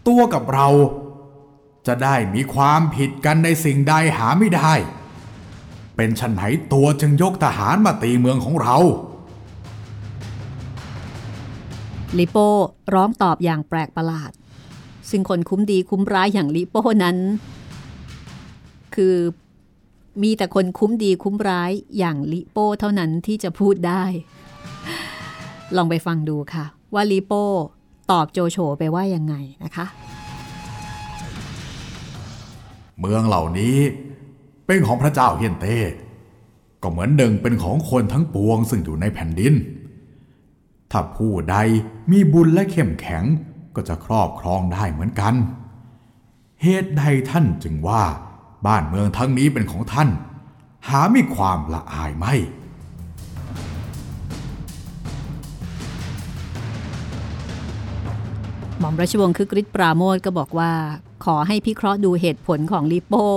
[0.07, 0.67] ตัวกับเรา
[1.87, 4.73] จะได้มีความผิดกันในสิ่งใดหาไม่ได้
[5.95, 6.41] เป็นชันไหน
[6.73, 8.77] ตัวจึงยกทหารมาตีเมืองของเรา
[12.17, 12.49] ลิโป้
[12.93, 14.31] ร้องตอบอย่างแปลกประหลาด
[15.09, 17.17] ซึ่งคนคุ้มดีคุ้มร้ายอย่างลิโป้นั้น
[18.95, 19.15] คือ
[20.21, 24.03] มีแต่คนคุ้มดีคุ้มร้ายอย่างลิโป้เท่านั้นที่จะพูดได้
[25.75, 27.45] ลองไปฟังดูค่ะ ว่าลิโป้
[28.11, 29.85] ตอบโจโฉไปว่ายังไงนะคะ
[32.99, 33.77] เมืองเหล่านี้
[34.65, 35.77] เป็นของพระเจ้าเฮียนเต้
[36.81, 39.53] ก็เหมือนหนึ่งเป็นของคนทั้งปวงซึ่งอยู่ในแผ่นดิน
[40.91, 41.55] ถ้าผู้ใด
[42.11, 43.23] มีบุญและเข้มแข็ง
[43.75, 45.33] ก็จะครอบครองได้เหมือนกัน
[46.61, 48.03] เหตุใดท่านจึงว่า
[48.65, 50.09] บ้านเมืองทั้งนี้เป็นของท่าน
[50.87, 52.33] หาไม่ความละอายไม่
[58.79, 60.71] หม่อมราชวงศ์คือกริชปราโมทก็บอกว่า
[61.25, 63.27] ขอให้พิเคราะห์ดูเหตุผลของลิโป้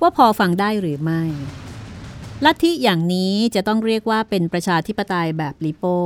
[0.00, 1.22] ว่าพอฟังได้หรือไม่
[2.44, 5.98] ลัทธิอย่างนี้จะต้องเรียกว่าเป็นประชาธิปไตยแบบลิโป้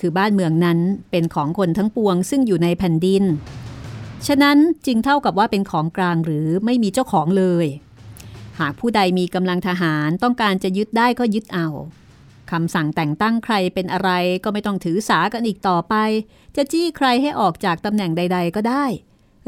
[0.00, 0.78] คือบ้านเมืองนั้น
[1.10, 3.24] เป็นของคนทั้งปวงซึ่งอยู่ในแผ่นดิน
[4.26, 7.66] ฉะนั้นจึงเท่ากับว่าเป็นของกลางหรือไม่มีเจ้าของเลย
[8.60, 11.68] หากผู้ใดมีกำลังทหารต้องการจะยึดได้ก็ยึดเอา
[12.50, 14.10] คำสั่งแต่งตั้งใครเป็นอะไร
[14.44, 15.94] ก็ไม่ต้องถือสากันอีกต่อไป
[16.56, 18.84] จะจี้ใครให้ออกจากตำแหน่งใด ๆ ก็ได้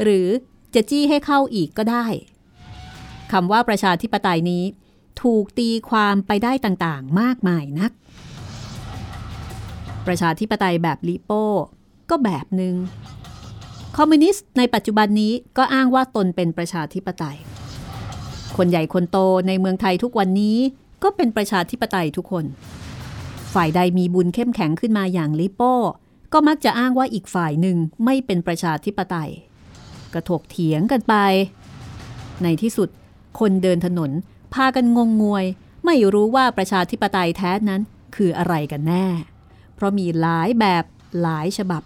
[0.03, 0.27] หรือ
[0.75, 2.05] จะจี้ให้เข้าอีกก็ได้
[3.31, 4.63] คำว่าประชาธิปไตยนี้
[5.21, 7.91] ถูกตีความไปได้ต่างๆ มากมายนัก
[10.07, 11.45] ประชาธิปไตยแบบลิโป้
[12.09, 12.75] ก็แบบหนึง่ง
[13.99, 17.37] คอมมิวนิสต์ในปัจจุบันนี้ก็อ้างว่าตนเป็นประชาธิปไตย
[18.57, 20.57] คนใหญ่คนโตในเมืองไทยทุกวันนี้
[21.03, 22.45] ก็เป็นประชาธิปไตยทุกคน
[23.53, 25.75] ฝ่ายใดมีบุญเข้มแข็งขึ้นมาอย่างลิโป้
[26.33, 29.31] ก็มักจะอ้างว่าอีกฝ่ายหนึ่งไม่เป็นประชาธิปไตย
[30.13, 31.13] กระถกเถียงกันไป
[32.43, 32.89] ในที่สุด
[33.39, 34.11] คนเดินถนน
[34.53, 35.45] พากันงงงวย
[35.85, 37.81] ไม่รู้ว่าประชาธิปไตยแท้นั้น
[38.15, 39.05] คืออะไรกันแน่
[39.75, 40.83] เพราะมีหลายแบบ
[41.21, 41.81] หลายฉบับ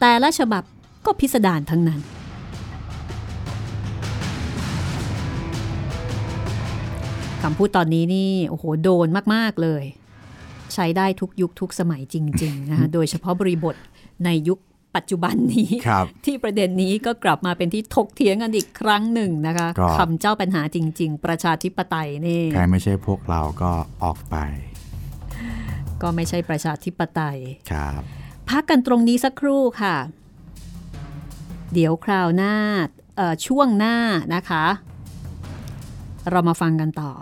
[0.00, 0.64] แต่ละฉบับ
[1.06, 2.00] ก็พิสดารทั้งนั้น
[7.42, 9.84] คำพูดตอนนี้นี่ โอ้โห โดนมาก ๆ เลย
[10.74, 13.74] ใช้ได้ทุกยุคทุกสมัยจริง ๆ นะคะโดยเฉพาะบริบท
[14.24, 14.58] ในยุค
[14.96, 23.70] ปัจจุบันนี้ครับที่ประเด็นนี้ก็กลับมาเป็นที่ถกเถียงกันอีกครั้งหนึ่งนะคะก็คำเจ้าปัญหาจริง ๆ ประชาธิปไตยนี่ใครไม่ใช่พวกเราก็
[24.04, 24.36] ออกไป
[26.02, 27.38] ก็ไม่ใช่ประชาธิปไตย
[27.72, 28.02] ครับ
[28.50, 29.96] พักกันตรงนี้สักครู่ค่ะ
[31.74, 32.54] เดี๋ยวคราวหน้า
[33.46, 33.96] ช่วงหน้า
[34.34, 34.64] นะคะ
[36.30, 37.12] เรามาฟังกันต่อ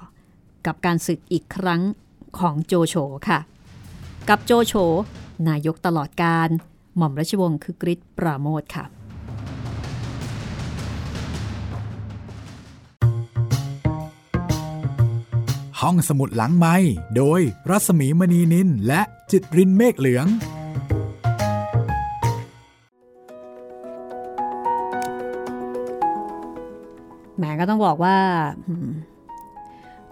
[0.66, 1.82] กับการศึกอีกครั้ง
[2.38, 2.94] ของโจโฉ
[3.28, 3.38] ค่ะ
[4.28, 4.74] กับโจโฉ
[5.48, 6.48] นายกตลอดการ
[6.96, 8.84] หม่อมราชวงศ์คือกริชปราโมทค่ะ
[15.80, 16.76] ห้องสมุดหลังไม้
[17.16, 20.26] โดยรัสมีมณีนินและจิตรินเมฆเหลือง
[27.42, 28.16] หมก็ต้องบอกว่า
[28.68, 28.88] อืม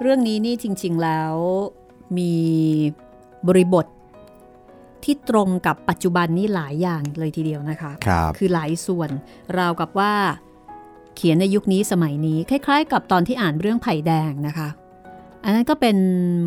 [0.00, 1.34] เรื่องนี้นี่จริง ๆแล้ว
[2.18, 2.34] มี
[3.48, 3.86] บริบท
[5.04, 9.10] ที่ตรงกับปัจจุบันนี้หลายอย่างเลยทีเดียวนะคะครับคือหลายส่วน
[9.58, 10.12] ราวกับว่า
[11.16, 14.68] เขียนในยุคนี้สมัยนี้ คล้ายๆ กับตอนที่อ่านเรื่องไผ่แดงนะคะ
[15.44, 15.96] อันนั้นก็เป็น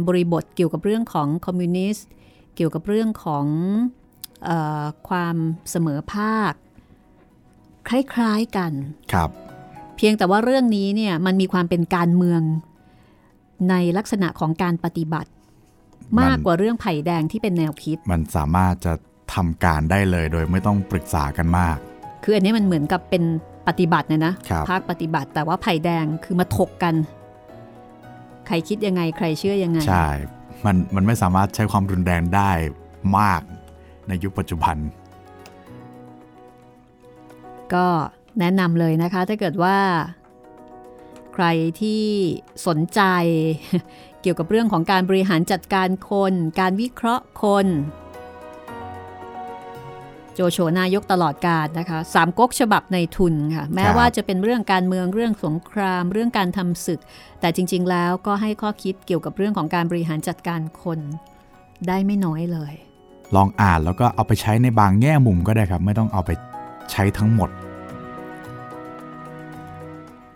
[0.08, 2.08] บริบทเกี่ยวกับเรื่องของคอมมิวนิสต์
[2.56, 3.46] เกี่ยวกับเรื่องของ
[4.46, 4.50] เอ
[4.84, 5.36] อความ
[5.70, 6.54] เสมอภาค
[7.90, 8.72] คล้ายๆกัน
[9.14, 9.30] ครับ
[9.98, 12.42] เพียงแต่ว่าเรื่องนี้เนี่ยมันมีความเป็นการเมือง
[13.70, 15.30] ในลักษณะของการปฏิบัติ
[16.18, 18.94] มันมากกว่าเรื่องไผ่แดงที่เป็นแนวคิด มันสามารถจะ
[19.34, 21.78] ทำการได้เลยโดยไม่ต้องปรึกษากันมาก
[22.24, 23.24] คืออันนี้มันเหมือนกับเป็น
[23.68, 26.96] ปฏิบัตินะนะครับภาคปฏิบัติ แต่ว่าไผ่แดงคือมาถกกัน
[28.48, 30.08] ใครคิดยังไงใครเชื่อยังไง ใช่
[30.66, 32.52] มันมันไม่สามารถใช้ความรุนแรงได้
[33.20, 33.42] มาก
[34.08, 34.76] ในยุคปัจจุบัน
[37.74, 37.88] ก็
[38.40, 39.78] แนะนำเลยนะคะ ถ้าเกิดว่า
[41.34, 41.46] ใคร
[41.82, 42.04] ที่
[42.68, 43.02] สนใจ
[44.22, 47.68] เกี่ยวกับเรื่องของการบริหารจัดการคน การวิเคราะห์คน
[50.34, 57.00] โจโฉนายกตลอดกาลนะคะสามก๊กฉบับในทุนค่ะ แม้ว่าจะเป็นเรื่องการเมืองเรื่องสงคราม เรื่องการทำศึก
[57.40, 61.00] แต่จริง ๆ แล้วก็ให้ข้อคิดเกี่ยวกับเรื่องของการบริหารจัดการคน
[61.88, 62.74] ได้ไม่น้อยเลย
[63.36, 66.32] ลองอ่านแล้วก็เอาไปใช้ในบางแง่มุมก็ได้ครับ ไม่ต้องเอาไป
[66.92, 67.50] ใช้ทั้งหมด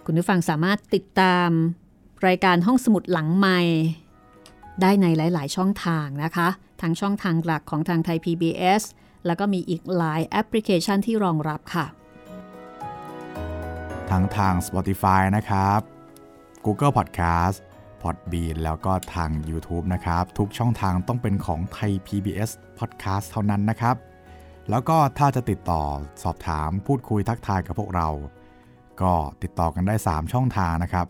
[0.10, 1.50] คุณผู้ฟังสามารถติดตาม
[2.28, 3.60] รายการห้องสมุดหลังใหม่
[4.82, 6.48] ได้ในหลาย ๆ ช่องทางนะคะ
[6.82, 8.84] ทั้งช่องทางหลักของทางไทย PBS
[9.26, 11.86] แล้วก็มีอีกหลายแอปพลิเคชันที่รองรับค่ะ
[14.10, 15.80] ทั้งทาง Spotify นะครับ
[16.65, 17.58] Google Podcast
[18.02, 23.96] Podbean แล้วก็ทาง YouTube นะครับ ทุกช่องทางต้องเป็นของไทย PBS Podcast เท่านั้นนะครับ
[24.70, 25.84] แล้วก็ถ้าจะติดต่อ
[26.24, 28.10] สอบถามพูดคุยทักทายกับพวกเรา
[29.01, 31.07] ก็ติดต่อกันได้ 3 ช่องทางนะครับ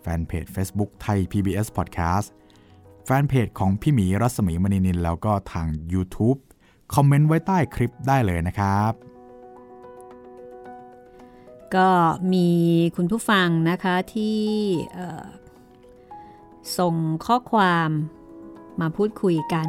[0.00, 2.28] แฟนเพจ Facebook ไทย PBS Podcast
[3.04, 6.38] แฟนเพจของพี่หมีรัศมีมณีนิน แล้วก็ทาง YouTube
[6.94, 8.92] คอมเมนต์ไว้ใต้คลิปได้เลยนะครับ
[11.74, 11.90] ก็
[12.32, 12.48] มี
[12.96, 14.40] คุณผู้ฟังนะคะที่
[16.78, 16.94] ส่ง
[17.26, 17.88] ข้อความ
[18.80, 19.68] มาพูดคุยกัน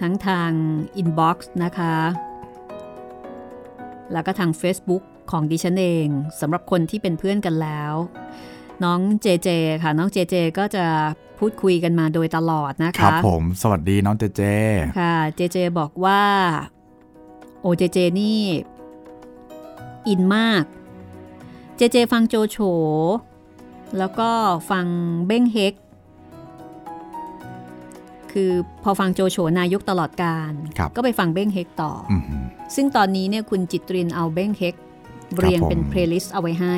[0.00, 0.50] ทั้งทาง
[0.96, 1.94] inbox นะคะ
[4.12, 6.06] แล้วก็ทาง Facebook ของดิฉันเอง
[6.40, 7.94] สำหรับคนที่เป็นเพื่อนกันแล้ว
[8.84, 9.48] น้องเจเจ
[9.82, 10.84] ค่ะ น้องเจเจก็จะ
[11.38, 14.42] พูดคุยกันมาโดยตลอดนะคะครับผม สวัสดีน้องเจเจ
[15.00, 16.22] ค่ะเจเจบอกว่า
[17.62, 18.42] โอเจเจนี่
[20.08, 20.64] อินมาก
[21.76, 22.58] เจเจฟังโจโฉ
[23.98, 24.30] แล้วก็
[24.70, 24.86] ฟัง
[25.26, 25.74] เบ้งเฮก
[28.36, 28.52] คือ
[28.84, 30.52] พอฟังโจโฉนายกตลอดกาล
[30.96, 32.22] ก็ไปฟังเบ้งเฮกต่ออืม
[32.74, 34.74] ซึ่งตอนนี้เนี่ยคุณจิตรินเอาเบ้งเฮก
[35.36, 36.76] เรียงเป็น playlist เอาไว้ให้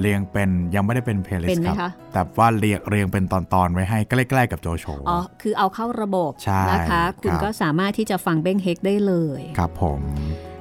[0.00, 10.00] เรียงเป็นยังไม่ได้เป็น playlist ไหมครับคะแต่ว่าเรียงเรียงเป็นตอนๆไว้ให้ใกล้ๆกับโจโฉอ๋อคือเอาเข้าระบบใช่นะคะ คุณครับก็สามารถที่จะฟังเบ้งเฮกได้เลย ครับผม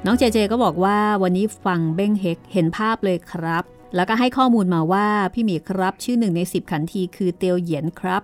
[0.06, 3.64] น้องเจเจก็บอกว่าวันนี้ฟังเบ้งเฮกเห็นภาพเลยครับ
[3.96, 8.24] แล้วก็ให้ข้อมูลมาว่าพี่หมีครับชื่อหนึ่งใน10ขันทีคือเตียวเหยียนครับ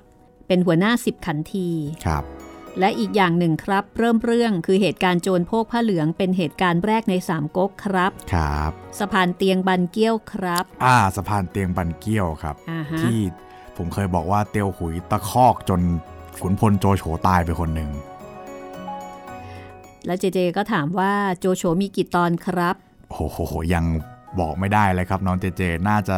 [0.50, 1.70] เป็นหัวหน้า10ขันที
[2.06, 2.24] ครับ
[2.80, 13.18] และอีกอย่างหนึ่งครับ เริ่มเรื่องคือเหตุการณ์โจรโพกผ้าเหลืองเป็นเหตุการณ์แรกในสามก๊กครับครับ สะพานเตียงบันเกี้ยวครับ อ่าสะพานเตียงบันเกี้ยวครับอ่าฮะที่
[13.78, 15.82] ผมเคยบอกว่าเตียวหุยตะคอกจน
[16.42, 17.90] ขุนพลโจโฉตายไปคนหนึ่ง
[20.06, 22.76] แล้วเจเจก็ถามว่าโจโฉมีกี่ตอนครับ
[23.10, 23.86] โอ้โหยัง
[24.40, 26.16] บอกไม่ได้เลยครับน้องเจเจน่าจะ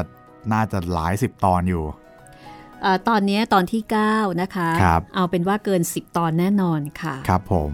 [0.54, 2.01] น่าจะหลายสิบตอนอยู่เออ
[3.10, 7.74] ตอนนี้ตอนที่ 9 นะคะครับเอาเป็นว่าเกิน 10 ตอนแน่นอนค่ะ ครับผม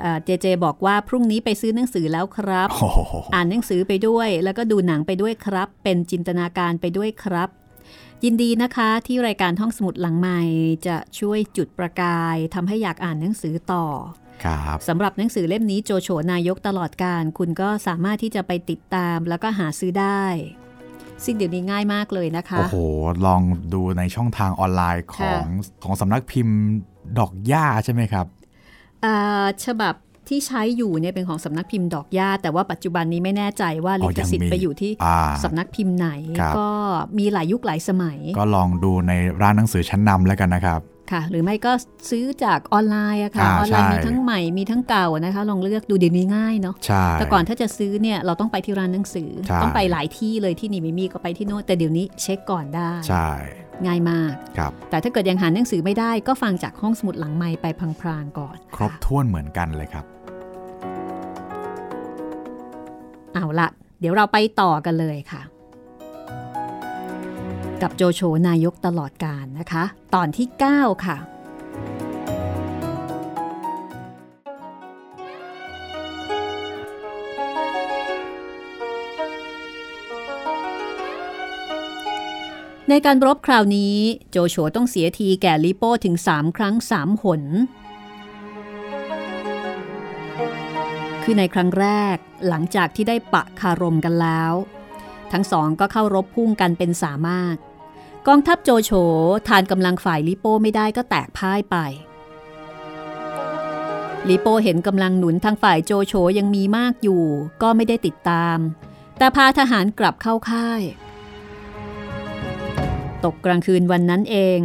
[0.00, 7.48] เอ่อเจเจบอกว่าพรุ่งนี้ไปซื้อหนังสือแล้วครับโอ้โหอ่านหนังสือไปด้วย แล้วก็ดูหนังไปด้วยครับ เป็นจินตนาการไปด้วยครับ
[8.24, 10.40] ยินดีนะคะที่รายการห้องสมุดหลังใหม่
[10.86, 13.86] จะช่วยจุดประกายทำให้อยากอ่านหนังสือต่อ
[14.44, 20.24] ครับสำหรับหนังสือเล่มนี้โจโฉนายกตลอดการ คุณก็สามารถที่จะไปติดตามแล้วก็หาซื้อได้
[21.24, 22.76] ซึ่งเดี๋ยวนี้ง่ายมากเลยนะคะ โอ้โห
[23.26, 23.42] ลอง
[23.74, 25.44] ดูในช่องทางออนไลน์ของ
[25.84, 26.58] ของสำนักพิมพ์
[27.18, 28.26] ดอกหญ้าใช่ไหมครับ
[29.04, 29.94] อ่าฉบับ
[30.28, 36.08] ที่ใช้อยู่เนี่ยเป็นของสำนักพิมพ์ดอกย่าแต่ว่าปัจจุบันนี้ไม่แน่ใจว่าอ๋ลิอขยังสิทธิ์มีไปอยู่ที่อ่าสำนักพิมพ์ไหน
[36.40, 36.68] ครับก็
[37.18, 40.80] มีหลายยุคหลายสมัย ก็ลองดูในร้านหนังสือชั้นนำแล้วกันนะครับ
[41.12, 41.72] ค่ะ หรือไม่ก็
[42.10, 53.28] ซื้อจากออนไลน์อะค่ะอ่าออนไลน์ใช่มีทั้งใหม่มีทั้งเก่านะคะ ลองเลือกดูเดี๋ยวนี้ง่ายเนาะใช่แต่ก่อนถ้าจะซื้อเนี่ยเราต้องไปที่ร้านหนังสือใช่ต้องไปหลายที่เลยที่นี่ไม่มีก็ไปที่โน้นแต่เดี๋ยวนี้เช็คก่อนได้ใช่
[53.86, 57.66] ง่ายมากครับแต่ถ้าเกิดยังหาหนังสือไม่ได้ก็ฟังจากห้องสมุดหลังไม้ไป
[58.00, 60.04] พลางๆก่อน ครบถ้วนเหมือนกันเลยครับ
[63.34, 63.68] เอาละ
[64.00, 65.42] เดี๋ยวเราไปต่อกันเลยค่ะ
[67.82, 71.16] กับโจโฉนายกตลอดการนะคะ ตอนที่ 9 ค่ะ
[82.90, 83.96] ในการรบคราวนี้
[84.30, 87.42] โจโฉต้องเสียทีแก่ลิโป้ถึง 3 ครั้ง 3 หน
[91.22, 92.16] คือในครั้งแรก
[92.48, 94.52] หลังจากที่ได้ปะคารมกันแล้ว
[95.32, 97.56] ทั้งสองก็เข้ารบพุ่งกันเป็นสามารถ
[98.28, 98.92] กองทัพโจโฉ
[99.48, 101.76] ทานกำลังฝ่ายลิโป้ไม่ได้ก็แตกพ่ายไป
[104.28, 107.24] ลิโป้เห็นกำลังหนุนทางฝ่ายโจโฉยังมีมากอยู่
[107.62, 108.58] ก็ไม่ได้ติดตาม
[109.18, 110.82] แต่พาทหารกลับเข้าค่าย
[113.24, 114.58] ตกกลางคืนวันนั้นเอง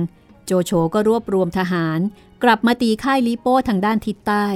[0.45, 1.99] โจโฉก็รวบรวมทหาร
[2.43, 4.47] กลับมาตีค่ายลิโป้ทางด้านทิศใต้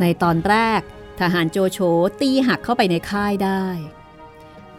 [0.00, 0.80] ในตอนแรก
[1.20, 1.78] ทหารโจโฉ
[2.20, 3.64] ตีหักเข้าไปในค่ายได้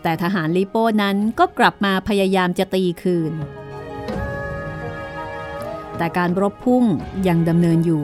[0.04, 3.34] แต่ทหารลิโป้นั้นก็กลับมาพยายามจะตีคืน
[5.98, 6.84] แต่การรบพุ่ง
[7.28, 8.04] ยังดำเนินอยู่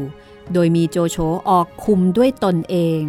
[0.53, 1.17] โดยมีโจโฉ
[1.49, 3.03] ออกคุมด้วยตนเอง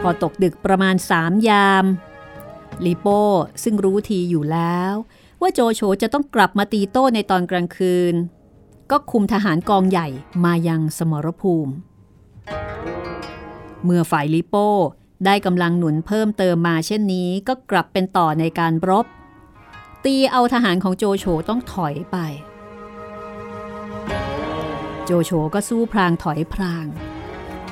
[0.00, 1.84] พอตกดึกประมาณสามยาม
[2.84, 3.22] ลิโป้
[3.62, 4.92] ซึ่งรู้ทีอยู่แล้ว
[5.40, 8.14] ว่าโจโฉจะต้องกลับมาตีโต้ในตอนกลางคืน
[8.90, 10.08] ก็คุมทหารกองใหญ่
[10.44, 11.72] มายังสมรภูมิ
[13.84, 14.70] เมื่อฝ่ายลิโป้
[15.24, 19.06] ได้กำลังหนุนเพิ่มเติมมาเช่นนี้ก็กลับเป็นต่อในการรบ
[20.04, 22.16] ตีเอาทหารของโจโฉต้องถอยไป
[25.04, 26.86] โจโฉก็สู้พรางถอยพราง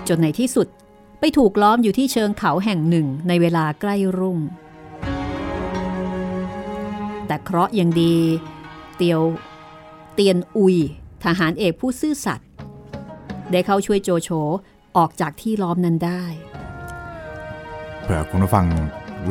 [0.08, 0.66] จนในที่สุด
[1.20, 4.38] ไปถูกล้อมอยู่ที่เชิงเขาแห่งหนึ่งในเวลาใกล้รุ่ง
[7.26, 8.16] แต่เคราะห์ยังดี
[8.96, 9.20] เตียว
[10.14, 10.76] เตียนอุย
[11.24, 12.48] ทหารเอกผู้ซื่อสัตย์
[13.52, 14.30] ได้เข้าช่วยโจโฉ
[14.96, 16.24] ออกจากที่ล้อมนั้นได้
[18.06, 18.66] เผื่อคุณผู้ฟัง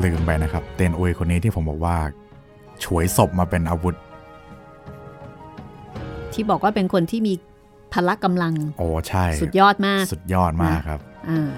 [0.04, 1.98] ลืมไปนะครับ เตนอวยคนนี้ที่ผมบอกว่า
[2.84, 3.96] ฉวยศพมาเป็นอาวุธ
[6.34, 7.34] ที่บอกว่าเป็นคนที่มี
[7.94, 11.00] พละกำลัง โอ้ใช่ สุดยอดมาก สุดยอดมากครับ
[11.30, 11.52] อ่า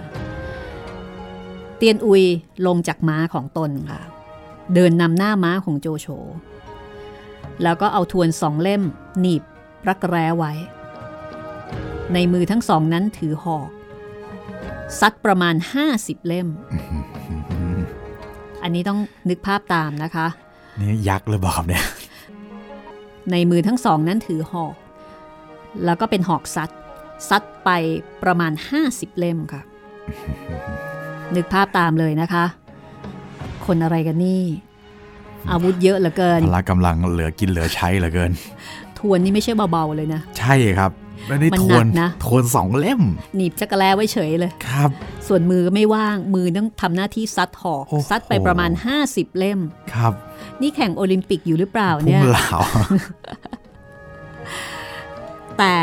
[1.77, 2.23] เตียนอุย
[2.67, 4.01] ลงจากม้าของตนค่ะ
[4.73, 6.07] เดินนำหน้าม้าของโจโฉ
[7.63, 8.83] แล้วก็เอาทวนสองเล่ม
[9.19, 9.43] หนีบ
[9.87, 10.53] รักแร้ไว้
[12.13, 13.69] ในมือทั้งสองนั้นถือหอก
[14.99, 15.55] ซัดประมาณ
[15.91, 16.47] 50 เล่ม
[18.63, 20.27] อันนี้ต้องนึกภาพตามนะคะ
[20.79, 21.83] นี่ยักษ์หรือเปล่าครับเนี่ย
[23.31, 24.75] ในมือทั้งสองนั้นถือหอก
[25.85, 26.69] แล้วก็เป็นหอกซัด
[27.29, 27.69] ซัดไป
[28.23, 28.51] ประมาณ
[28.85, 29.61] 50 เล่มค่ะ
[31.35, 32.45] นึกภาพตามเลยนะคะ
[33.65, 34.43] คนอะไรกันนี่
[35.51, 38.31] อาวุธเยอะเหลือเกินพละกำลังเหลือกินเหลือใช้เหลือเกิน
[38.97, 40.91] ทวนนี่ไม่ใช่เบาๆเลยนะ ใช่ครับ
[41.25, 43.01] แล้วนี่มันทหนัวนกนะทวนสองเล่ม
[43.35, 44.89] หนีบจักรแลไว้เฉยเลยครับ
[45.27, 48.71] ส่วนมือก็ไม่ว่างมือต้องทำหน้าที่ซัดหอกโอ้โหซัดไปประมาณ
[49.03, 49.59] 50 เล่ม
[49.93, 50.13] ครับ
[50.61, 52.59] นี่แข่งโอลิมปิกอยู่หรือเปล่าพุ่เนี่งยเหลา
[55.57, 55.77] แต่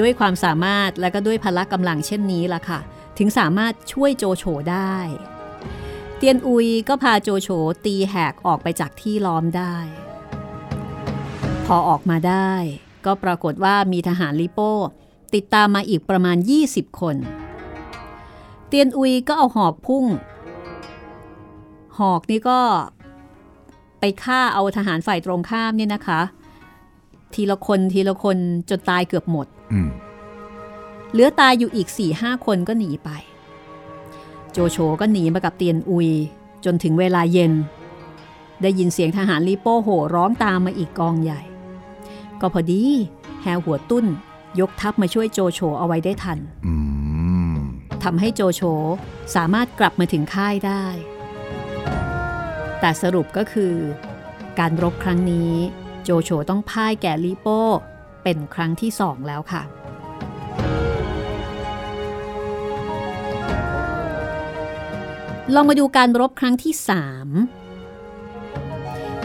[0.00, 2.80] ด้วยความสามารถและก็ด้วยพละกำลังเช่นนี้ล่ะค่ะ
[3.18, 4.96] ถึงสามารถช่วยโจโฉได้
[6.16, 7.48] เตียนอุยก็พาโจโฉ
[7.84, 9.76] ตีแหกออกไปจากที่ล้อมได้
[11.66, 12.52] พอออกมาได้
[13.06, 14.72] ก็ปรากฏว่ามีทหารลิโป้
[15.34, 16.36] ติดตามมาอีกประมาณ
[16.68, 17.16] 20 คน
[18.68, 20.04] เตียนอุยก็เอาหอกพุ่ง
[21.98, 22.60] หอกนี่ก็
[24.00, 26.20] ไปฆ่าเอาทหารฝ่ายตรงข้ามเนี่ยนะคะ
[27.34, 28.36] ทีละคนทีละคน
[28.68, 29.88] จนตายเกือบหมดอืม
[31.12, 33.10] เหลือตายอยู่อีก4ี่ห้าคนก็หนีไป
[34.52, 36.10] โจโฉก็หนีมากับเตียนอุย
[36.64, 37.52] จนถึงเวลาเย็น
[38.62, 41.40] ได้ยินเสียงทหารลีโป้โห่ร้องตามมาอีกกองใหญ่
[42.40, 42.84] ก็พอดี
[43.42, 44.06] แฮวหัวตุ้น
[44.60, 46.74] ยกทัพมาช่วยโจโฉเอาไว้ได้ทันอื
[47.54, 47.56] ม
[48.02, 48.62] ทำให้โจโฉ
[49.34, 50.84] สามารถกลับมาถึงค่ายได้
[52.80, 53.74] แต่สรุปก็คือ
[54.58, 55.52] การรบครั้งนี้
[56.04, 57.62] โจโฉต้องพ่ายแก่ลีโป้
[58.22, 59.62] เป็นครั้งที่สองแล้วค่ะ
[65.54, 67.28] ลองมาดูการรบครั้งที่สาม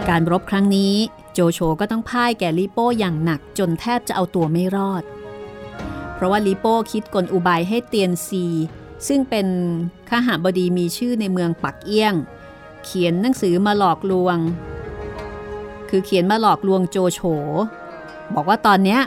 [0.09, 0.95] การรบครั้งนี้
[1.33, 5.03] โจโฉก็ต้องพ่ายแก่ลีโป้อย่างหนักจนแทบจะเอาตัวไม่รอด
[6.13, 8.45] เพราะว่าลีโป้คิดกลอุบายให้เตียนซี
[9.07, 9.47] ซึ่งเป็น
[10.09, 12.13] ข้าหาบดีมีชื่อในเมืองปักเอี้ยง
[12.83, 14.37] เขียนหนังสือมาหลอกลวง
[15.89, 17.19] คือเขียนมาหลอกลวงโจโฉ
[18.33, 19.01] บอกว่าตอนเนี้ย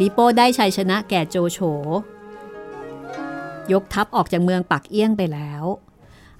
[0.00, 1.58] ลีโป้ได้ชัยชนะแก่โจโฉ
[3.72, 5.64] ยกทัพออกจากเมืองปักเอี้ยงไปแล้ว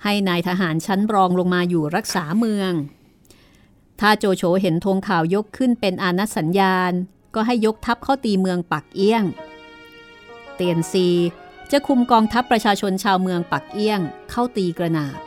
[0.02, 2.72] ให้นายทหารชั้นรองลงมาอยู่รักษาเมือง
[4.00, 6.92] ถ้าโจโฉเห็นธงข่าวยกขึ้นเป็นอานัสัญญาณ
[7.34, 9.24] ก็ให้ยกทัพเข้าตีเมืองปักเอี้ยง
[10.54, 11.08] เตียนซี
[11.70, 15.18] จะคุมกองทัพประชาชนชาวเมืองปักเอี้ยง เข้าตีกระนาบ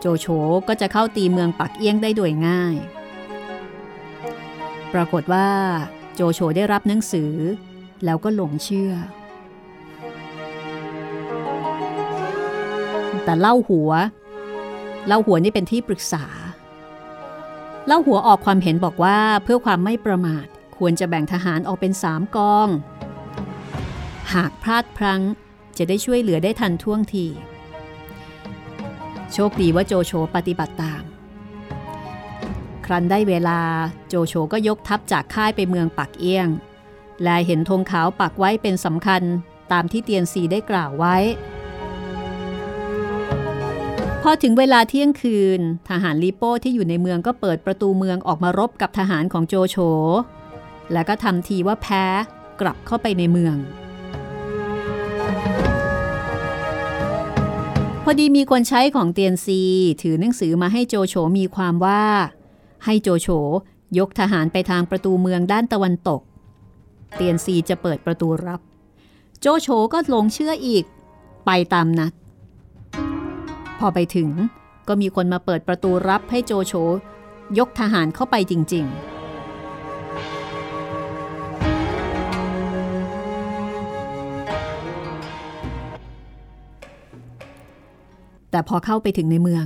[0.00, 0.26] โจโฉ
[0.68, 2.76] ก็จะเข้าตีเมืองปักเอี้ยงได้โดยง่าย
[4.92, 5.48] ปรากฏว่า
[6.14, 7.32] โจโฉได้รับหนังสือ
[8.04, 8.92] แล้วก็หลงเชื่อ
[13.24, 13.90] แต่เล่าหัว
[15.06, 16.24] เล่าหัวนี่เป็นที่ปรึกษา
[17.86, 20.46] เล่าหัวออกความเห็นบอกว่าเพื่อความไม่ประมาท
[20.78, 22.68] ควรจะแบ่งทหารออกเป็นสามกอง
[24.34, 25.22] หากพลาดพลั้ง
[25.78, 27.26] จะได้ช่วยเหลือได้ทันท่วงที
[29.32, 31.02] โชคดีว่าโจโฉปฏิบัติตาม
[32.86, 33.60] ครั้นได้เวลา
[34.08, 36.48] โจโฉก็ยกทัพจากค่ายไปเมืองปักเอี้ยง
[37.22, 39.22] และเห็นธงขาวปักไว้เป็นสำคัญ
[39.72, 41.16] ตามที่เตียนซีได้กล่าวไว้
[44.28, 49.76] อถึงเวลาเที่ยงคืน ทหารลีโป้ที่อยู่ในเมืองก็เปิดประตูเมืองออกมารบกับทหารของโจโฉ
[50.92, 52.04] แล้วก็ทำทีว่าแพ้
[52.60, 53.56] กลับเข้าไปในเมือง
[58.02, 59.60] พพอดีมีคนใช้ของเตียนซี
[60.02, 62.02] ถือหนังสือมาให้โจโฉมีความว่า
[62.84, 63.28] ให้โจโฉ
[63.98, 66.20] ยกทหารไปทางประตูเมืองด้านตะวันตก
[67.16, 68.60] เตียนซีจะเปิดประตูรับ
[69.40, 70.84] โจโฉก็ลงเชื่ออีก
[71.46, 72.12] ไปตามนัด
[73.80, 74.30] พอไปถึง
[74.88, 76.74] ก็มีคนมาเปิดประตูรับให้โจโฉ
[77.58, 79.16] ยกทหารเข้าไปจริง ๆ
[88.50, 89.64] แต่พอเข้าไปถึงในเมือง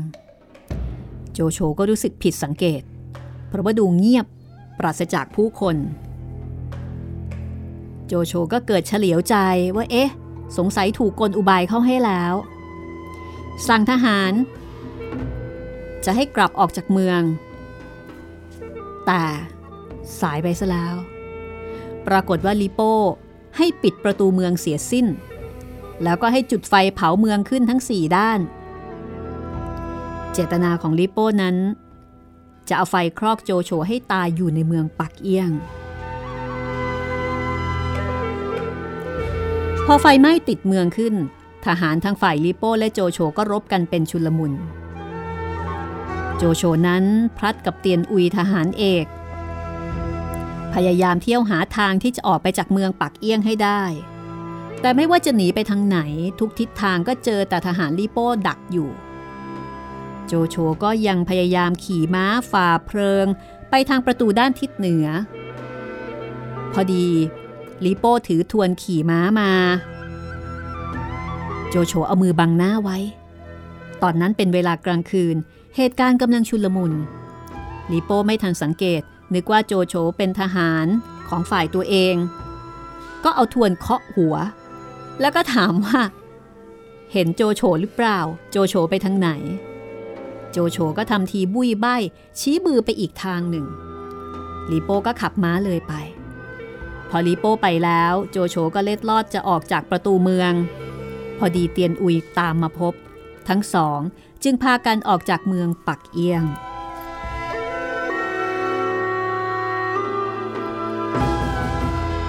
[1.32, 2.82] โจโฉก็รู้สึกผิดสังเกต
[3.48, 4.26] เพราะว่าดูเงียบ
[4.78, 5.76] ปราศจากผู้คน
[8.06, 9.36] โจโฉก็เกิดเฉลียวใจ
[9.76, 10.10] ว่าเอ๊ะ
[10.56, 12.34] สงสัยถูกกลอุบายเข้าให้แล้ว
[13.68, 14.32] สั่งทหาร
[16.04, 17.20] จะให้กลับออกจากเมือง
[19.06, 19.22] แต่
[20.20, 20.94] สายไปซะแล้ว
[22.06, 22.94] ปรากฏว่าลิโป้
[23.56, 25.06] ให้ปิดประตูเมืองเสียสิ้น
[26.04, 28.40] แล้วก็ให้จุดไฟเผาเมืองขึ้นทั้งสี่ด้าน
[30.32, 31.56] เจตนาของลิโป้นั้น
[32.68, 35.50] จะเอาไฟครอกโจโฉให้ตายอยู่ในเมืองปักเอี้ยง
[39.86, 41.14] พอไฟไหม้ติดเมืองขึ้น
[41.66, 44.52] ทหารทั้งฝ่ายลิโป้และโจโฉก็รบกันเป็นชุลมุน
[46.36, 47.04] โจโฉนั้น
[47.36, 49.06] พลัดกับเตียนอุยทหารเอก
[50.74, 53.82] พยายามเที่ยวหาทางที่จะออกไปจากเมืองปักเอี้ยงให้ได้
[54.80, 55.98] แต่ไม่ว่าจะหนีไปทางไหน
[56.40, 58.90] ทุกทิศทางก็เจอแต่ทหารลิโป้ดักอยู่
[60.26, 63.26] โจโฉก็ยังพยายามขี่ม้าฝ่าเพลิง
[63.70, 65.06] ไปทางประตูด้านทิศเหนือ
[66.72, 67.06] พอดี
[67.84, 69.52] ลิโป้ถือทวนขี่ม้ามา
[71.72, 72.98] โจโฉเอามือบังหน้าไว้
[74.02, 75.36] ตอนนั้นเป็นเวลากลางคืน
[75.76, 76.92] เหตุการณ์กำลังชุลมุน
[77.92, 79.02] ลิโป้ไม่ทันสังเกต
[79.34, 80.86] นึกว่าโจโฉเป็นทหาร
[81.28, 82.14] ของฝ่ายตัวเอง
[83.24, 84.36] ก็เอาทวนเคาะหัว
[85.20, 86.00] แล้วก็ถามว่า
[87.12, 88.18] เห็นโจโฉหรือเปล่า
[88.50, 89.30] โจโฉไปทางไหน
[90.52, 91.86] โจโฉก็ทำทีบุยใบ
[92.40, 93.66] ชี้มือไปอีกทางหนึ่ง
[94.70, 95.92] ลิโป้ก็ขับม้าเลยไป
[97.10, 100.52] พอลิโป้ไปแล้ว โจโฉก็เล็ดลอดจะออกจากประตูเมือง
[101.40, 102.94] พอดีเตียนอุยตามมาพบ
[103.48, 104.00] ทั้งสอง
[104.42, 106.44] จึงพากันออกจากเมืองปักเอียง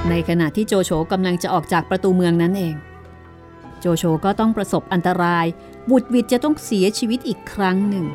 [0.09, 2.76] ในขณะที่โจโฉกำลังจะออกจากประตูเมืองนั้นเอง
[3.80, 5.45] โจโฉก็ต้องประสบอันตราย
[5.89, 8.05] บุดวิดจะต้องเสียชีวิตอีกครั้งหนึ่ง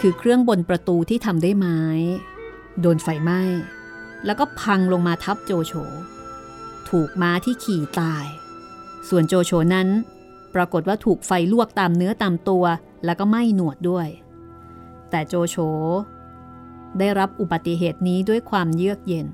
[0.00, 1.80] คือเครื่องบนประตูที่ทำได้ไม้
[2.80, 3.42] โดนไฟไหม้
[4.26, 5.72] แล้วก็พังลงมาทับโจโฉ
[6.88, 8.26] ถูกม้าที่ขี่ตาย
[9.08, 9.88] ส่วนโจโฉนั้น
[10.54, 12.64] ปรากฏว่าถูกไฟลวกตามเนื้อตามตัว
[13.04, 14.08] แล้วก็ไหม้หนวดด้วย
[15.10, 15.56] แต่โจโฉ
[16.98, 19.26] ได้รับอุบัติเหตุนี้ด้วยความเยือกเย็น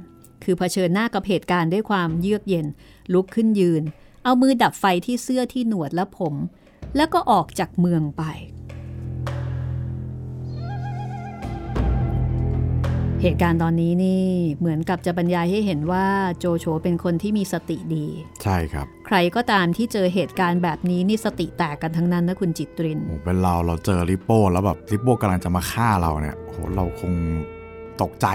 [0.45, 2.67] คือเผชิญหน้ากับเหตุการณ์ด้วยความเยือกเย็น
[3.13, 3.83] ลุกขึ้นยืน
[4.25, 6.35] เอามือดับไฟที่เสื้อที่หนวดและผม
[6.97, 8.23] แล้วก็ออกจากเมืองไป
[13.25, 14.25] เหตุการณ์ตอนนี้นี่
[14.59, 16.07] เหมือนกับจะบรรยายให้เห็นว่า
[16.39, 18.07] โจโฉเป็นคนที่มีสติดี
[18.43, 27.13] ใช่ครับ ใครก็ตามที่เจอเหตุการณ์แบบนี้นี่สติแตกกันทั้งนั้นนะคุณจิตรินโอ้เป็นเราเราเจอริปโป้แล้วแบบริปโป้กำลังจะมาฆ่าเราเนี่ยโอ้โหเราคง
[28.03, 28.27] ตกใจ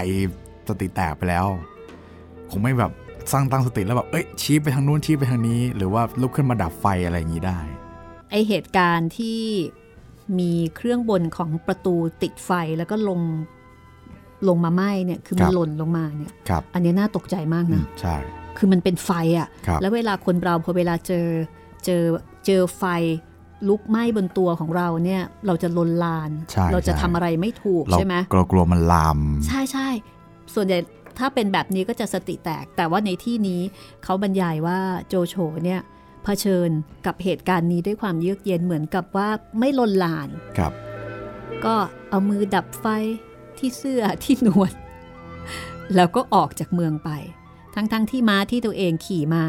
[0.68, 1.46] สติแตกไปแล้ว
[2.50, 2.92] คงไม่แบบ
[3.32, 7.60] สร้างตั้งสติแล้วแบบเอ้ยชี้ไปทางนู้นชี้ไปทางนี้ หรือว่าลุกขึ้นมาดับไฟอะไรอย่างนี้ได้
[8.30, 9.40] ไอเหตุการณ์ที่
[10.38, 13.20] มีเครื่องบนของประตูติดไฟแล้วก็ลง
[14.48, 18.16] ลงมาไหม้เนี่ยคือมันครับหล่นลงมาเนี่ยครับอันนี้น่าตกใจมากอืนะมใช่
[18.58, 21.26] คือมันเป็นไฟอะ่ะครับแล้วเวลาคนเราพอเวลาเจอ
[21.84, 22.02] เจอ
[22.46, 22.84] เจอไฟ
[23.68, 29.88] ลุกไหม้บนตัวของเราเนี่ยเราจะลนลานใช่เราจะใช่ทำอะไรไม่ถูกเราใช่ไหมกลัวกลัวมันลาม ใช่ใช่
[30.54, 30.78] ส่วนใหญ่
[31.18, 33.60] ถ้าเป็นแบบนี้ก็จะสติแตก แต่ว่าในที่นี้
[34.04, 34.78] เขาบรรยายว่า
[35.08, 35.80] โจโฉเนี่ย
[36.24, 36.70] เผชิญ
[37.06, 39.28] กับเหตุการณ์นี้ด้วยความเยือกเย็นเหมือนกับว่า
[39.58, 40.28] ไม่ลนลาน
[40.58, 40.72] ครับ
[41.64, 41.74] ก็
[42.10, 42.86] เอามือดับไฟ
[43.60, 44.72] ที่เสื้อที่นวด
[45.94, 47.10] แล้วก็ออกจากเมืองไป
[47.74, 49.46] ทั้งๆทที่ม้าที่ตัวเองขี่มา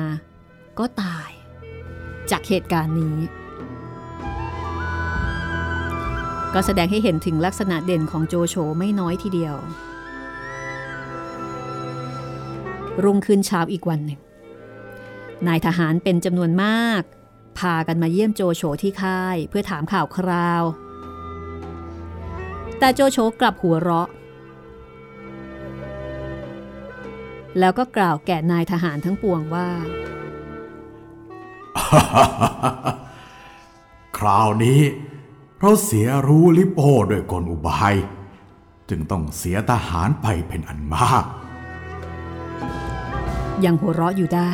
[0.80, 1.30] ก็ตาย
[2.32, 3.18] จากเหตุการณ์นี้
[6.54, 9.56] ก็แสดงให้เห็นถึงลักษณะเด่นของโจโฉไม่น้อยทีเดียว
[13.04, 14.20] รุ่งขึ้นเช้าอีกวันหนึ่ง
[15.48, 17.02] นายทหารเป็นจำนวนมาก
[17.60, 20.64] พากันมาเยี่ยมโจโฉที่ค่าย เพื่อถามข่าวคราว
[22.80, 24.10] แต่โจโฉกลับหัวเราะ
[27.60, 29.68] แล้วก็กล่าวแก่นายทหารทั้งปวงว่า
[34.18, 34.82] คราวนี้
[35.60, 37.96] เราเสียรู้ลิโป้ด้วยกลอุบาย
[38.90, 41.26] จึงต้องเสียทหารไปเป็นอันมาก
[43.66, 44.54] ยังหัวเราะอยู่ได้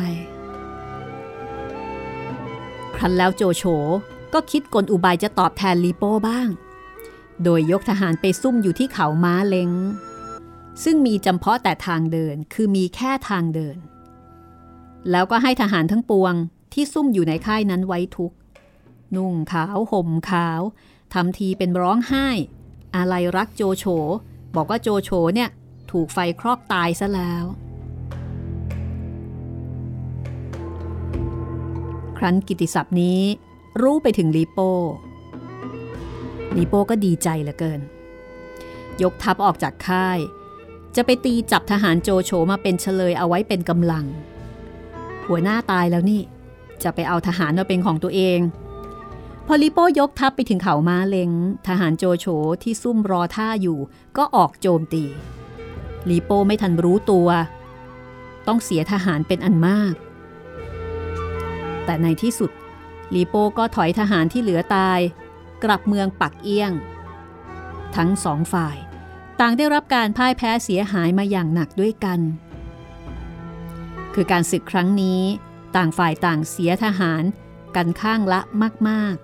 [2.96, 3.64] ครั้นแล้วโจโฉ
[4.34, 6.48] ก็คิดกลอุบายจะตอบแทนลีโป้บ้าง
[7.44, 9.70] โดยยกทหารไปซุ่มอยู่ที่เขาม้าเล้ง
[10.84, 13.76] ซึ่งมีจำเพาะแต่ทางเดินคือมีแค่ทางเดิน
[15.10, 16.34] แล้วก็ให้ทหารทั้งปวง
[16.72, 18.32] ที่ซุ่มอยู่ในค่ายนั้นไว้ทุก
[19.16, 20.60] นุ่งขาวห่มขาว
[21.14, 22.28] ทำทีเป็นร้องไห้
[22.96, 23.84] อะไรรักโจโฉ
[24.54, 25.48] บอกว่าโจโฉเนี่ย
[25.90, 27.44] ถูกไฟคลอกตายซะแล้ว
[32.18, 33.20] ครั้นกิติศัพท์นี้
[33.82, 34.72] รู้ไปถึงลีโป้
[36.56, 37.80] ลีโป้ก็ดีใจเหลือเกิน
[39.02, 40.18] ยกทัพออกจากค่าย
[40.96, 44.04] จะไปตีจับทหารโจโฉมาเป็นเฉลยเอาไว้เป็นกำลัง
[45.26, 46.20] หัวหน้าตายแล้วนี่
[46.82, 48.38] จะไปเอาทหารมาเป็นของตัวเอง
[49.46, 51.30] พอลิโป้ยกทัพไปถึงเขาม้าเลง
[51.66, 52.26] ทหารโจโฉ
[52.62, 53.78] ที่ซุ่มรอท่าอยู่
[54.16, 55.04] ก็ออกโจมตี
[56.08, 57.28] ลีโป้ไม่ทันรู้ตัว
[58.46, 59.94] ต้องเสียทหารเป็นอันมาก
[61.84, 62.50] แต่ในที่สุด
[63.14, 65.00] ลีโป้ก็ถอยทหารที่เหลือตาย
[65.64, 66.72] กลับเมืองปักเอี้ยง
[67.96, 68.76] ทั้งสองฝ่าย
[69.40, 72.20] ต่างได้รับการพ่ายแพ้เสียหายมาอย่างหนักด้วยกัน
[74.14, 75.22] คือการศึกครั้งนี้
[75.76, 77.22] ต่างฝ่ายต่างเสียทหาร
[77.76, 78.40] กันข้างละ
[78.88, 79.16] มาก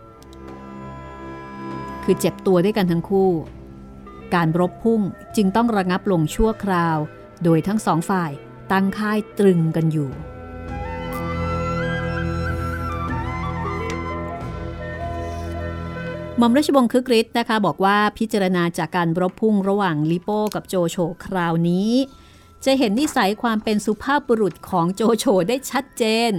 [1.19, 3.31] ๆ คือเจ็บตัวด้วยกันทั้งคู่
[4.35, 5.01] การรบพุ่ง
[5.37, 6.99] จึงต้องระงับลงชั่วคราว
[7.45, 8.31] โดยทั้งสองฝ่าย
[8.73, 10.11] ตั้งค่ายตรึงกันอยู่
[16.45, 21.91] ม่อมราชวงศ์คึกฤทธิ์นะคะ บอกว่าพิจารณาจากการรบพุ่งระหว่างลิโป้กับโจโฉคราวนี้
[22.65, 26.33] จะเห็นนิสัยความเป็นสุภาพบุรุษของโจโฉได้ชัดเจน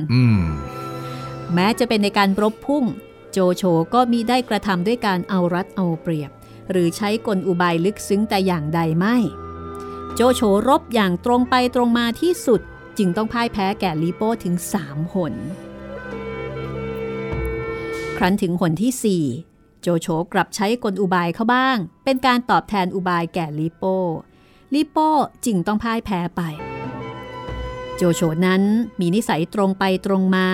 [1.54, 2.84] แม้จะเป็นในการรบพุ่ง
[3.32, 6.32] โจโฉก็มีได้กระทำด้วยการเอารัดเอาเปรียบ
[6.72, 9.16] หรือใช้กลอุบายลึกซึ้งแต่อย่างใดไม่
[10.16, 12.62] โจโฉรบอย่างตรงไปตรงมาที่สุด
[12.98, 15.34] จึงต้องพ่ายแพ้แก่ลิโป้ถึงสามหน
[18.18, 19.26] ครั้นถึงหนที่สี่
[19.84, 23.98] โจโฉกลับใช้กลอุบายเข้าบ้าง เป็นการตอบแทนอุบายแก่ลิโป้
[24.74, 25.12] ลิโป้
[25.46, 26.42] จึงต้องพ่ายแพ้ไป
[27.96, 28.62] โจโฉนั้น
[29.00, 30.48] มีนิสัยตรงไปตรงมา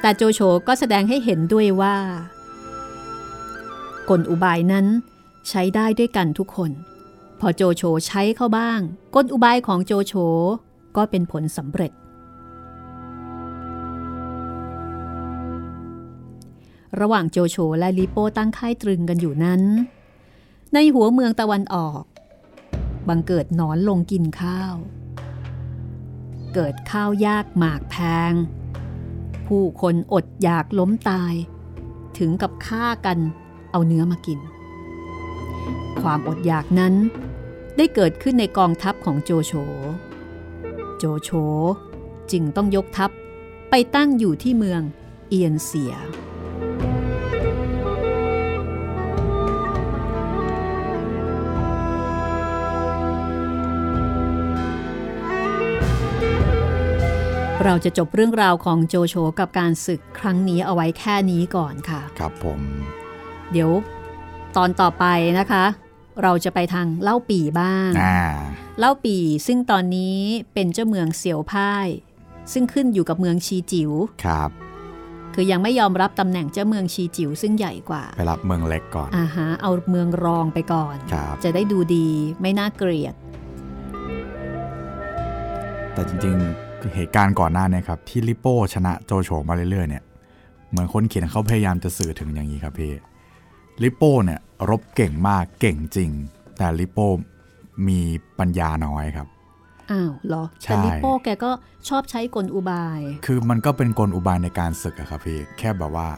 [0.00, 1.96] แต่โจโฉก็แสดงให้เห็นด้วยว่า
[4.10, 4.86] กลอุบายนั้น
[5.48, 6.70] ใช้ได้ด้วยกันทุกคน
[7.40, 8.80] พอโจโฉใช้เข้าบ้าง
[9.14, 10.14] กลอุบายของโจโฉ
[10.96, 11.92] ก็เป็นผลสำเร็จ
[17.00, 19.62] ระหว่างโจโฉและลิโป้ตั้งค่ายตรึงกันอยู่นั้น
[20.74, 22.02] ในหัวเมืองตะวันออก
[23.08, 24.74] บังเกิดนอนลงกินข้าว
[26.54, 27.96] เกิดข้าวยากหมากแพ
[28.30, 28.32] ง
[29.46, 31.34] ผู้คนอดอยากล้มตาย
[32.18, 33.18] ถึงกับฆ่ากัน
[33.70, 34.38] เอาเนื้อมากิน
[36.00, 36.94] ความอดอยากนั้น
[37.76, 39.52] ได้เกิดขึ้นในกองทัพของโจโฉ
[40.98, 41.30] โจโฉ
[42.32, 43.10] จึงต้องยกทัพ
[43.70, 44.82] ไปตั้งอยู่ที่เมือง
[45.28, 45.94] เอียนเสีย
[57.64, 62.60] เราจะจบเรื่องราวของโจโฉกับการศึกครั้งนี้เอาไว้แค่นี้ก่อนค่ะ ครับผม
[63.52, 63.70] เดี๋ยว
[64.56, 65.04] ตอนต่อไป
[65.38, 65.64] นะคะ
[66.22, 67.90] เราจะไปทางเล่าปีบ้าง
[68.78, 70.18] เล่าปีซึ่งตอนนี้
[70.54, 71.88] เป็นเจ้าเมืองเสี่ยวพ่าย
[72.52, 73.92] ซึ่งขึ้นอยู่กับเมืองชีจิว๋ว
[74.24, 74.50] ครับ
[75.34, 80.96] คือยังไม่ยอมรับตำแหน่งเจ้าเมืองชีจิ๋วซึ่งใหญ่กว่า ไปรับเมืองเล็กก่อนอ่าฮะเอาเมืองรองไปก่อน
[81.44, 82.08] จะได้ดูดี
[82.40, 83.14] ไม่น่าเกลียด
[85.94, 86.38] แต่จริง
[86.94, 90.04] เหตุการณ์ก่อนหน้านี้ครับที่ลิโป้ชนะโจโฉมาเรื่อยๆเนี่ย
[90.70, 92.92] เหมือนคนเขียนเขาพยายามจะสื่อถึงอย่างนี้ครับพี่
[93.82, 96.10] ลิโป้เนี่ยรบเก่งมากเก่งจริง
[96.58, 97.06] แต่ลิโป้
[97.88, 98.00] มี
[98.38, 99.28] ปัญญาน้อยครับ
[99.90, 101.50] อ้าวเหรอแต่ลิโป้แกก็
[101.88, 106.08] ชอบใช้กลอุบาย คือมันก็เป็นกลอุบายในการศึกอะครับพี่แค่แบบว่า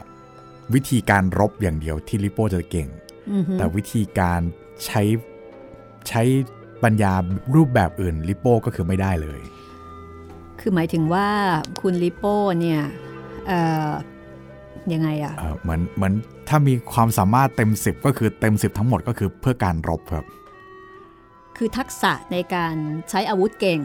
[0.73, 2.89] วิธีการรบอย่างเดียวที่ลิโป้จะเก่ง
[3.57, 4.41] แต่วิธีการ
[4.85, 5.01] ใช้
[6.09, 6.21] ใช้
[6.83, 7.13] ปัญญา
[7.55, 9.39] รูปแบบอื่นลิโป้ก็คือไม่ได้เลย
[10.59, 11.27] คือหมายถึงว่า
[11.81, 12.81] คุณลิโป้เนี่ย
[14.93, 16.13] ยังไงอะเหมือนเหมือน
[16.47, 20.25] ถ้ามีความสามารถเต็มสิบก็คือเต็มสิบทั้งหมดก็คือเพื่อการรบครับ
[21.57, 22.75] คือทักษะในการ
[23.09, 23.79] ใช้อาวุธเก่ง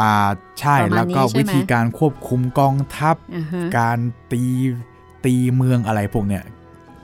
[0.00, 0.12] อ่า
[0.60, 3.16] ใช่แล้วก็วิธีการควบคุมกองทัพ
[3.78, 3.98] การ
[4.32, 4.42] ตี
[5.24, 6.42] ตีเมืองอะไรพวกเนี้ย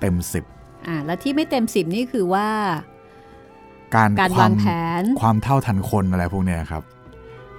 [0.01, 0.45] เต็มสิบ
[0.87, 2.49] อ่าแล้วที่ไม่เต็มสิบนี่คือว่า
[3.95, 4.65] การการวางแผ
[5.01, 6.83] นความเท่าทันคนอะไรพวกเนี้ยครับ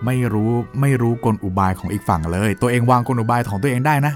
[0.06, 0.52] ไม่รู้
[0.82, 4.14] ไม่รู้กลอุบายของอีกฝั่งเลย ตัวเองวางกลอุบายของตัวเองได้นะ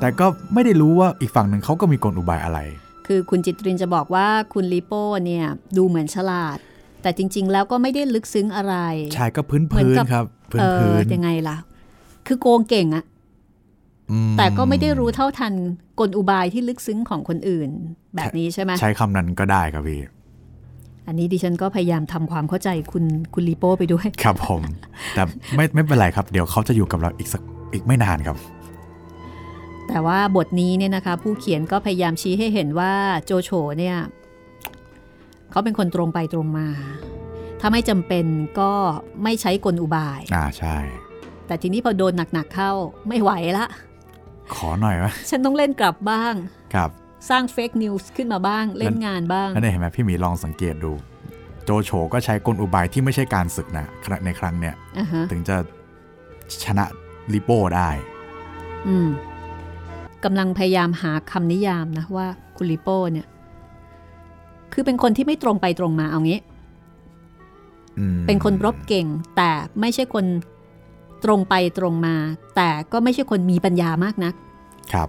[0.00, 2.58] แต่ก็ไม่ได้รู้ว่าอีกฝั่งหนึ่งเขาก็มีกลอุบายอะไร
[3.06, 5.46] คือคุณจิตรินจะบอกว่าคุณลิโป้เนี่ย
[5.76, 6.58] ดูเหมือนฉลาด
[7.02, 8.74] แต่จริง ๆ แล้วก็ไม่ได้ลึกซึ้งอะไร
[9.14, 11.56] ใช่ก็พื้นพื้นครับพื้นพื้นยังไงล่ะ
[12.26, 13.04] คือโกงเก่งอะ
[14.10, 15.54] อืมแต่ก็ไม่ได้รู้เท่าทัน
[16.00, 17.70] กลอุบายที่ลึกซึ้งของคนอื่น
[18.16, 20.00] แบบนี้ใช่ไหมใช้คำนั้นก็ได้ครับพี่
[21.06, 23.04] อันนี้ดิฉันก็พยายามทำความเข้าใจคุณ
[23.34, 24.62] คุณลีโป้ไปด้วย ครับผม
[25.14, 25.22] แต่
[25.56, 27.42] ไม่ไม่เป็นไรครับ เดี๋ยวเขาจะอยู่กับเราอีกสัก
[27.72, 28.36] อีกไม่นานครับ
[29.88, 32.92] แต่ว่าบทนี้เนี่ยนะคะ ผู้เขียนก็พยายามชี้ให้เห็นว่า
[33.24, 33.96] โจโฉเนี่ย
[35.50, 36.68] เขาเป็นคนตรงไปตรงมา
[37.60, 38.26] ถ้าไม่จำเป็น
[38.60, 38.72] ก็
[39.22, 40.76] ไม่ใช้กลอุบาย อ่าใช่
[41.46, 42.72] แต่ทีนี้พอโดนหนักๆเข้า
[43.08, 43.66] ไม่ไหวละ
[44.54, 46.34] ขอหน่อยไหมฉันต้องเล่นกลับบ้าง
[46.74, 46.90] ครับ
[47.30, 50.92] สร้างเฟกนิวส์ขึ้นมาบ้างเล่นงานบ้างแล้วเนี่ยเห็นไหมพี่หมีลองสังเกตดู
[51.64, 53.86] โจโฉก็ใช้กลอุบายที่ไม่ใช่การศึกนะ
[54.24, 55.56] ในครั้งเนี้ยอ่าฮะถึงจะ
[56.64, 56.84] ชนะ
[57.32, 57.90] ลิโป้ได้
[58.88, 59.08] อืม
[60.24, 63.26] กำลังพยายามหาคำนิยามนะว่าคุณลิโป้เนี่ย
[64.72, 66.38] คือเป็นคนที่ไม่ตรงไปตรงมาเอางี้
[67.98, 69.06] อืมเป็นคนรบเก่ง
[69.36, 69.50] แต่
[69.80, 70.24] ไม่ใช่คน
[71.24, 72.16] ตรงไปตรงมา
[72.56, 74.34] แต่ก็ไม่ใช่คนมีปัญญามากนัก
[74.92, 75.08] ครับ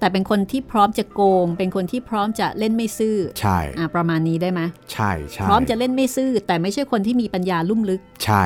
[0.00, 4.60] แต่เป็นคนที่พร้อมจะโกง เป็นคนที่พร้อมจะเล่นไม่ซื่อ ใช่อ่าประมาณนี้ได้ไหม
[4.92, 8.44] ใช่ใช่พร้อมจะเล่นไม่ซื่อ แต่ไม่ใช่คนที่มีปัญญาลุ่มลึก ใช่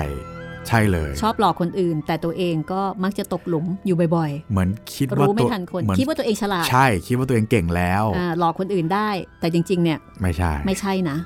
[0.68, 9.08] ใช่เลย ชอบหลอกคนอื่น แต่ตัวเองก็มักจะตกหลุมอยู่บ่อยเหมือนคิดๆว่ารู้ไม่ตัวทันคนเหมือนคิดว่าตัวเองฉลาด ใช่ คิดว่าตัวเองเก่งแล้วอ่าหลอกคนอื่นได้
[9.40, 11.16] แต่จริง ๆ เนี่ย ไม่ใช่ ไม่ใช่นะ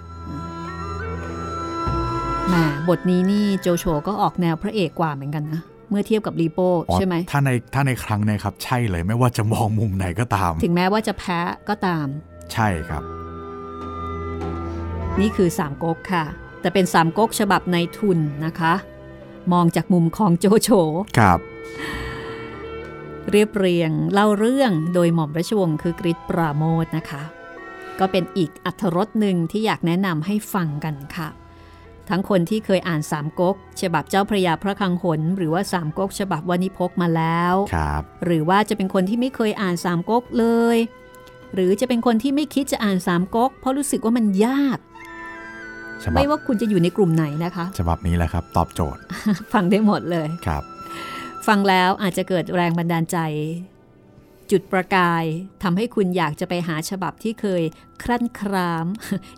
[2.49, 2.55] แหม
[2.89, 5.61] บทนี้นี่โจโฉก็ออกแนวพระเอกกว่าเหมือนกันนะ
[5.93, 12.07] เมื่อเทียบกับรีโป้อ๋อใช่ไหมถ้าในถ้าในครั้งเนี้ครับ ใช่เลยไม่ว่าจะมองมุมไหนก็ตาม ถึงแม้ว่าจะแพ้ก็ตาม
[12.53, 13.03] ใช่ครับ
[15.21, 16.25] นี่คือสามก๊กค่ะ
[16.61, 18.75] แต่เป็นสามก๊กฉบับในทุนนะคะ
[19.53, 20.71] มองจากมุมของโจโฉ
[21.19, 21.39] ครับ
[23.31, 27.23] เรียบเรียงเล่าเรื่องโดยหม่อมราชวงศ์คือกริชปราโมทนะคะ
[27.99, 31.29] ก็เป็นอีกอัธรสหนึ่งที่อยากแนะนำให้ฟังกันค่ะ
[32.11, 40.77] ทั้งคนที่เคยอ่านสามก๊กฉบับเจ้าพระยาพระคลังหนหรือว่าสามก๊กฉบับวานิพกมาแล้วครับหรือว่าจะเป็นคนที่ไม่เคยอ่านสามก๊กเลย
[41.55, 44.79] หรือจะเป็นคนที่ไม่คิดจะอ่านสามก๊กเพราะรู้สึกว่ามันยาก
[46.03, 49.01] ฉบับไม่ว่าคุณจะอยู่ในกลุ่มไหนนะคะ ฉบับนี้แหละครับ ตอบโจทย์
[49.53, 50.63] ฟังได้หมดเลยครับ
[51.47, 53.19] ฟังแล้วอาจจะเกิดแรงบันดาลใจ
[54.51, 55.25] จุดประกาย
[55.63, 57.63] ทำให้คุณอยากจะไปหาฉบับที่เคย
[58.03, 58.87] ครั่นคราม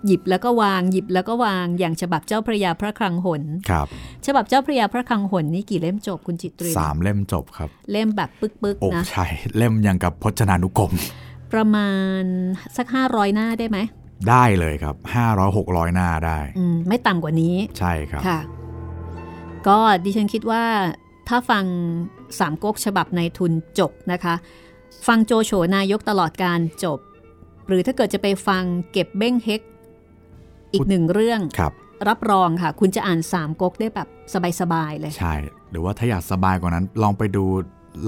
[0.06, 3.86] หยิบแล้วก็วางหยิบแล้วก็วางอย่างฉบับเจ้าพระยาพระคลังหนครับ
[4.26, 9.24] ฉบับเจ้าพระยาพระคลังหนนี่กี่เล่มจบคุณจิตรีสามเล่มจบครับ เล่มแบบปึกโอ้ๆนะใช่
[9.56, 10.92] เล่มอย่างกับพจนานุกรม
[11.52, 11.90] ประมา
[12.20, 12.22] ณ
[12.76, 13.78] สักห้าร้อยหน้าได้ไหม
[14.28, 14.96] ได้เลยครับ
[15.26, 18.40] 500 600 หน้าได้อืมไม่ต่ำกว่านี้ ใช่ครับค่ะ
[19.68, 20.64] ก็ดิฉันคิดว่า
[21.28, 21.64] ถ้าฟัง
[22.38, 24.34] สามก๊กฉบับในทุนจบนะคะ
[25.06, 26.98] ฟังโจโฉนายกตลอดการจบ
[27.66, 29.60] หรือถ้าเกิดจะไปฟังเก็บเบ้งเฮก
[30.72, 31.72] อีกหนึ่งเรื่องครับ
[32.08, 34.08] รับรองค่ะ คุณจะอ่านสามก๊กได้แบบ
[34.60, 35.34] สบาย ๆ เลย ใช่
[35.70, 37.44] หรือว่าถ้าอยากสบายกว่านั้น ลองไปดู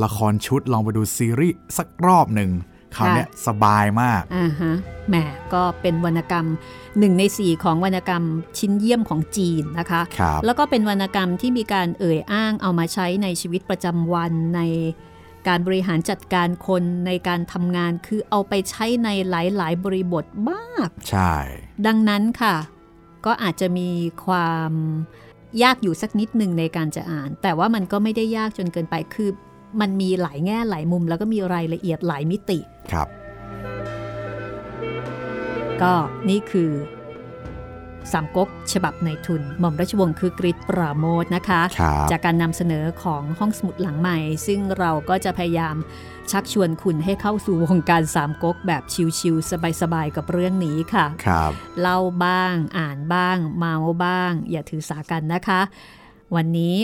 [0.05, 2.51] ละครชุดลองไปดูซีรีส์สักรอบหนึ่ง
[2.97, 4.74] คราวเนี้ยสบายมากอ่าฮะ
[5.09, 5.14] แหม
[5.55, 6.47] ก็เป็นวรรณกรรม
[6.99, 8.22] หนึ่งในสี่ของวรรณกรรม
[8.59, 14.61] ชิ้นเยี่ยมของจีนนะคะครับแล้วก็เป็นวรรณกรรมที่มีการเอ่ยอ้างเอามาใช้ในชีวิตประจำวันใน
[15.49, 21.35] การบริหารจัดการคนในการทำงานคือเอาไปใช้ในหลาย ๆ บริบทมาก ใช่
[21.87, 22.57] ดังนั้นค่ะ
[23.27, 23.91] ก็อาจจะมี
[24.25, 24.73] ความ
[25.63, 29.31] ยากอยู่สักนิดหนึ่งในการจะอ่าน แต่ว่ามันก็ไม่ได้ยากจนเกินไปคือ
[29.81, 32.59] มันมีหลายแง่หลายมุม แล้วก็มีรายละเอียดหลายมิติ
[32.93, 33.09] ครับ
[35.83, 35.95] ก็
[36.29, 36.71] นี่คือ
[38.13, 45.77] สามก๊กฉบับในทุน หม่อมราชวงศ์คือกริชปราโมทนะคะครับจากการนำเสนอของห้องสมุดหลังใหม่ ซึ่งเราก็จะพยายาม
[46.31, 48.83] ชักชวนคุณให้เข้าสู่วงการสามก๊กแบบ
[49.19, 49.51] ชิวๆ
[49.81, 55.61] สบายๆกับเรื่องนี้ค่ะครับเล่าบ้างอ่านบ้าง เมาบ้าง อย่าถือสากันนะคะ
[56.35, 56.75] วันนี้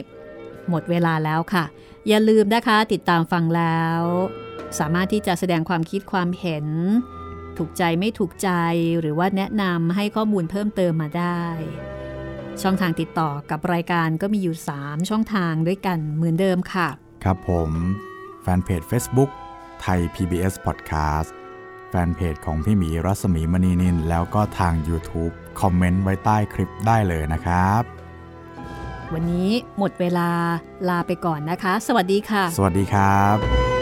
[0.69, 1.65] หมดเวลาแล้วค่ะ
[2.09, 4.03] อย่าลืมนะคะติดตามฟังแล้ว
[4.79, 6.67] สามารถที่จะแสดงความคิดความเห็น
[7.59, 8.51] ถูกใจไม่ถูกใจ
[9.01, 11.45] หรือว่าแนะนำให้ข้อมูลเพิ่มเติมมาได้
[12.63, 16.89] ช่องทางติดต่อกับรายการก็มีอยู่ 3 ช่องทางด้วยกันเหมือนเดิมค่ะ
[17.25, 17.71] ครับผม
[18.43, 19.31] แฟนเพจ Facebook
[19.81, 21.31] ไทย PBS Podcast
[21.91, 27.83] แฟนเพจของพี่หมีรัศมีมณีนิน แล้วก็ทาง YouTube คอมเมนต์ไว้ใต้คลิปได้เลยนะครับ
[29.13, 30.29] วันนี้หมดเวลา
[30.89, 33.82] ลาไปก่อนนะคะ สวัสดีค่ะ สวัสดีครับ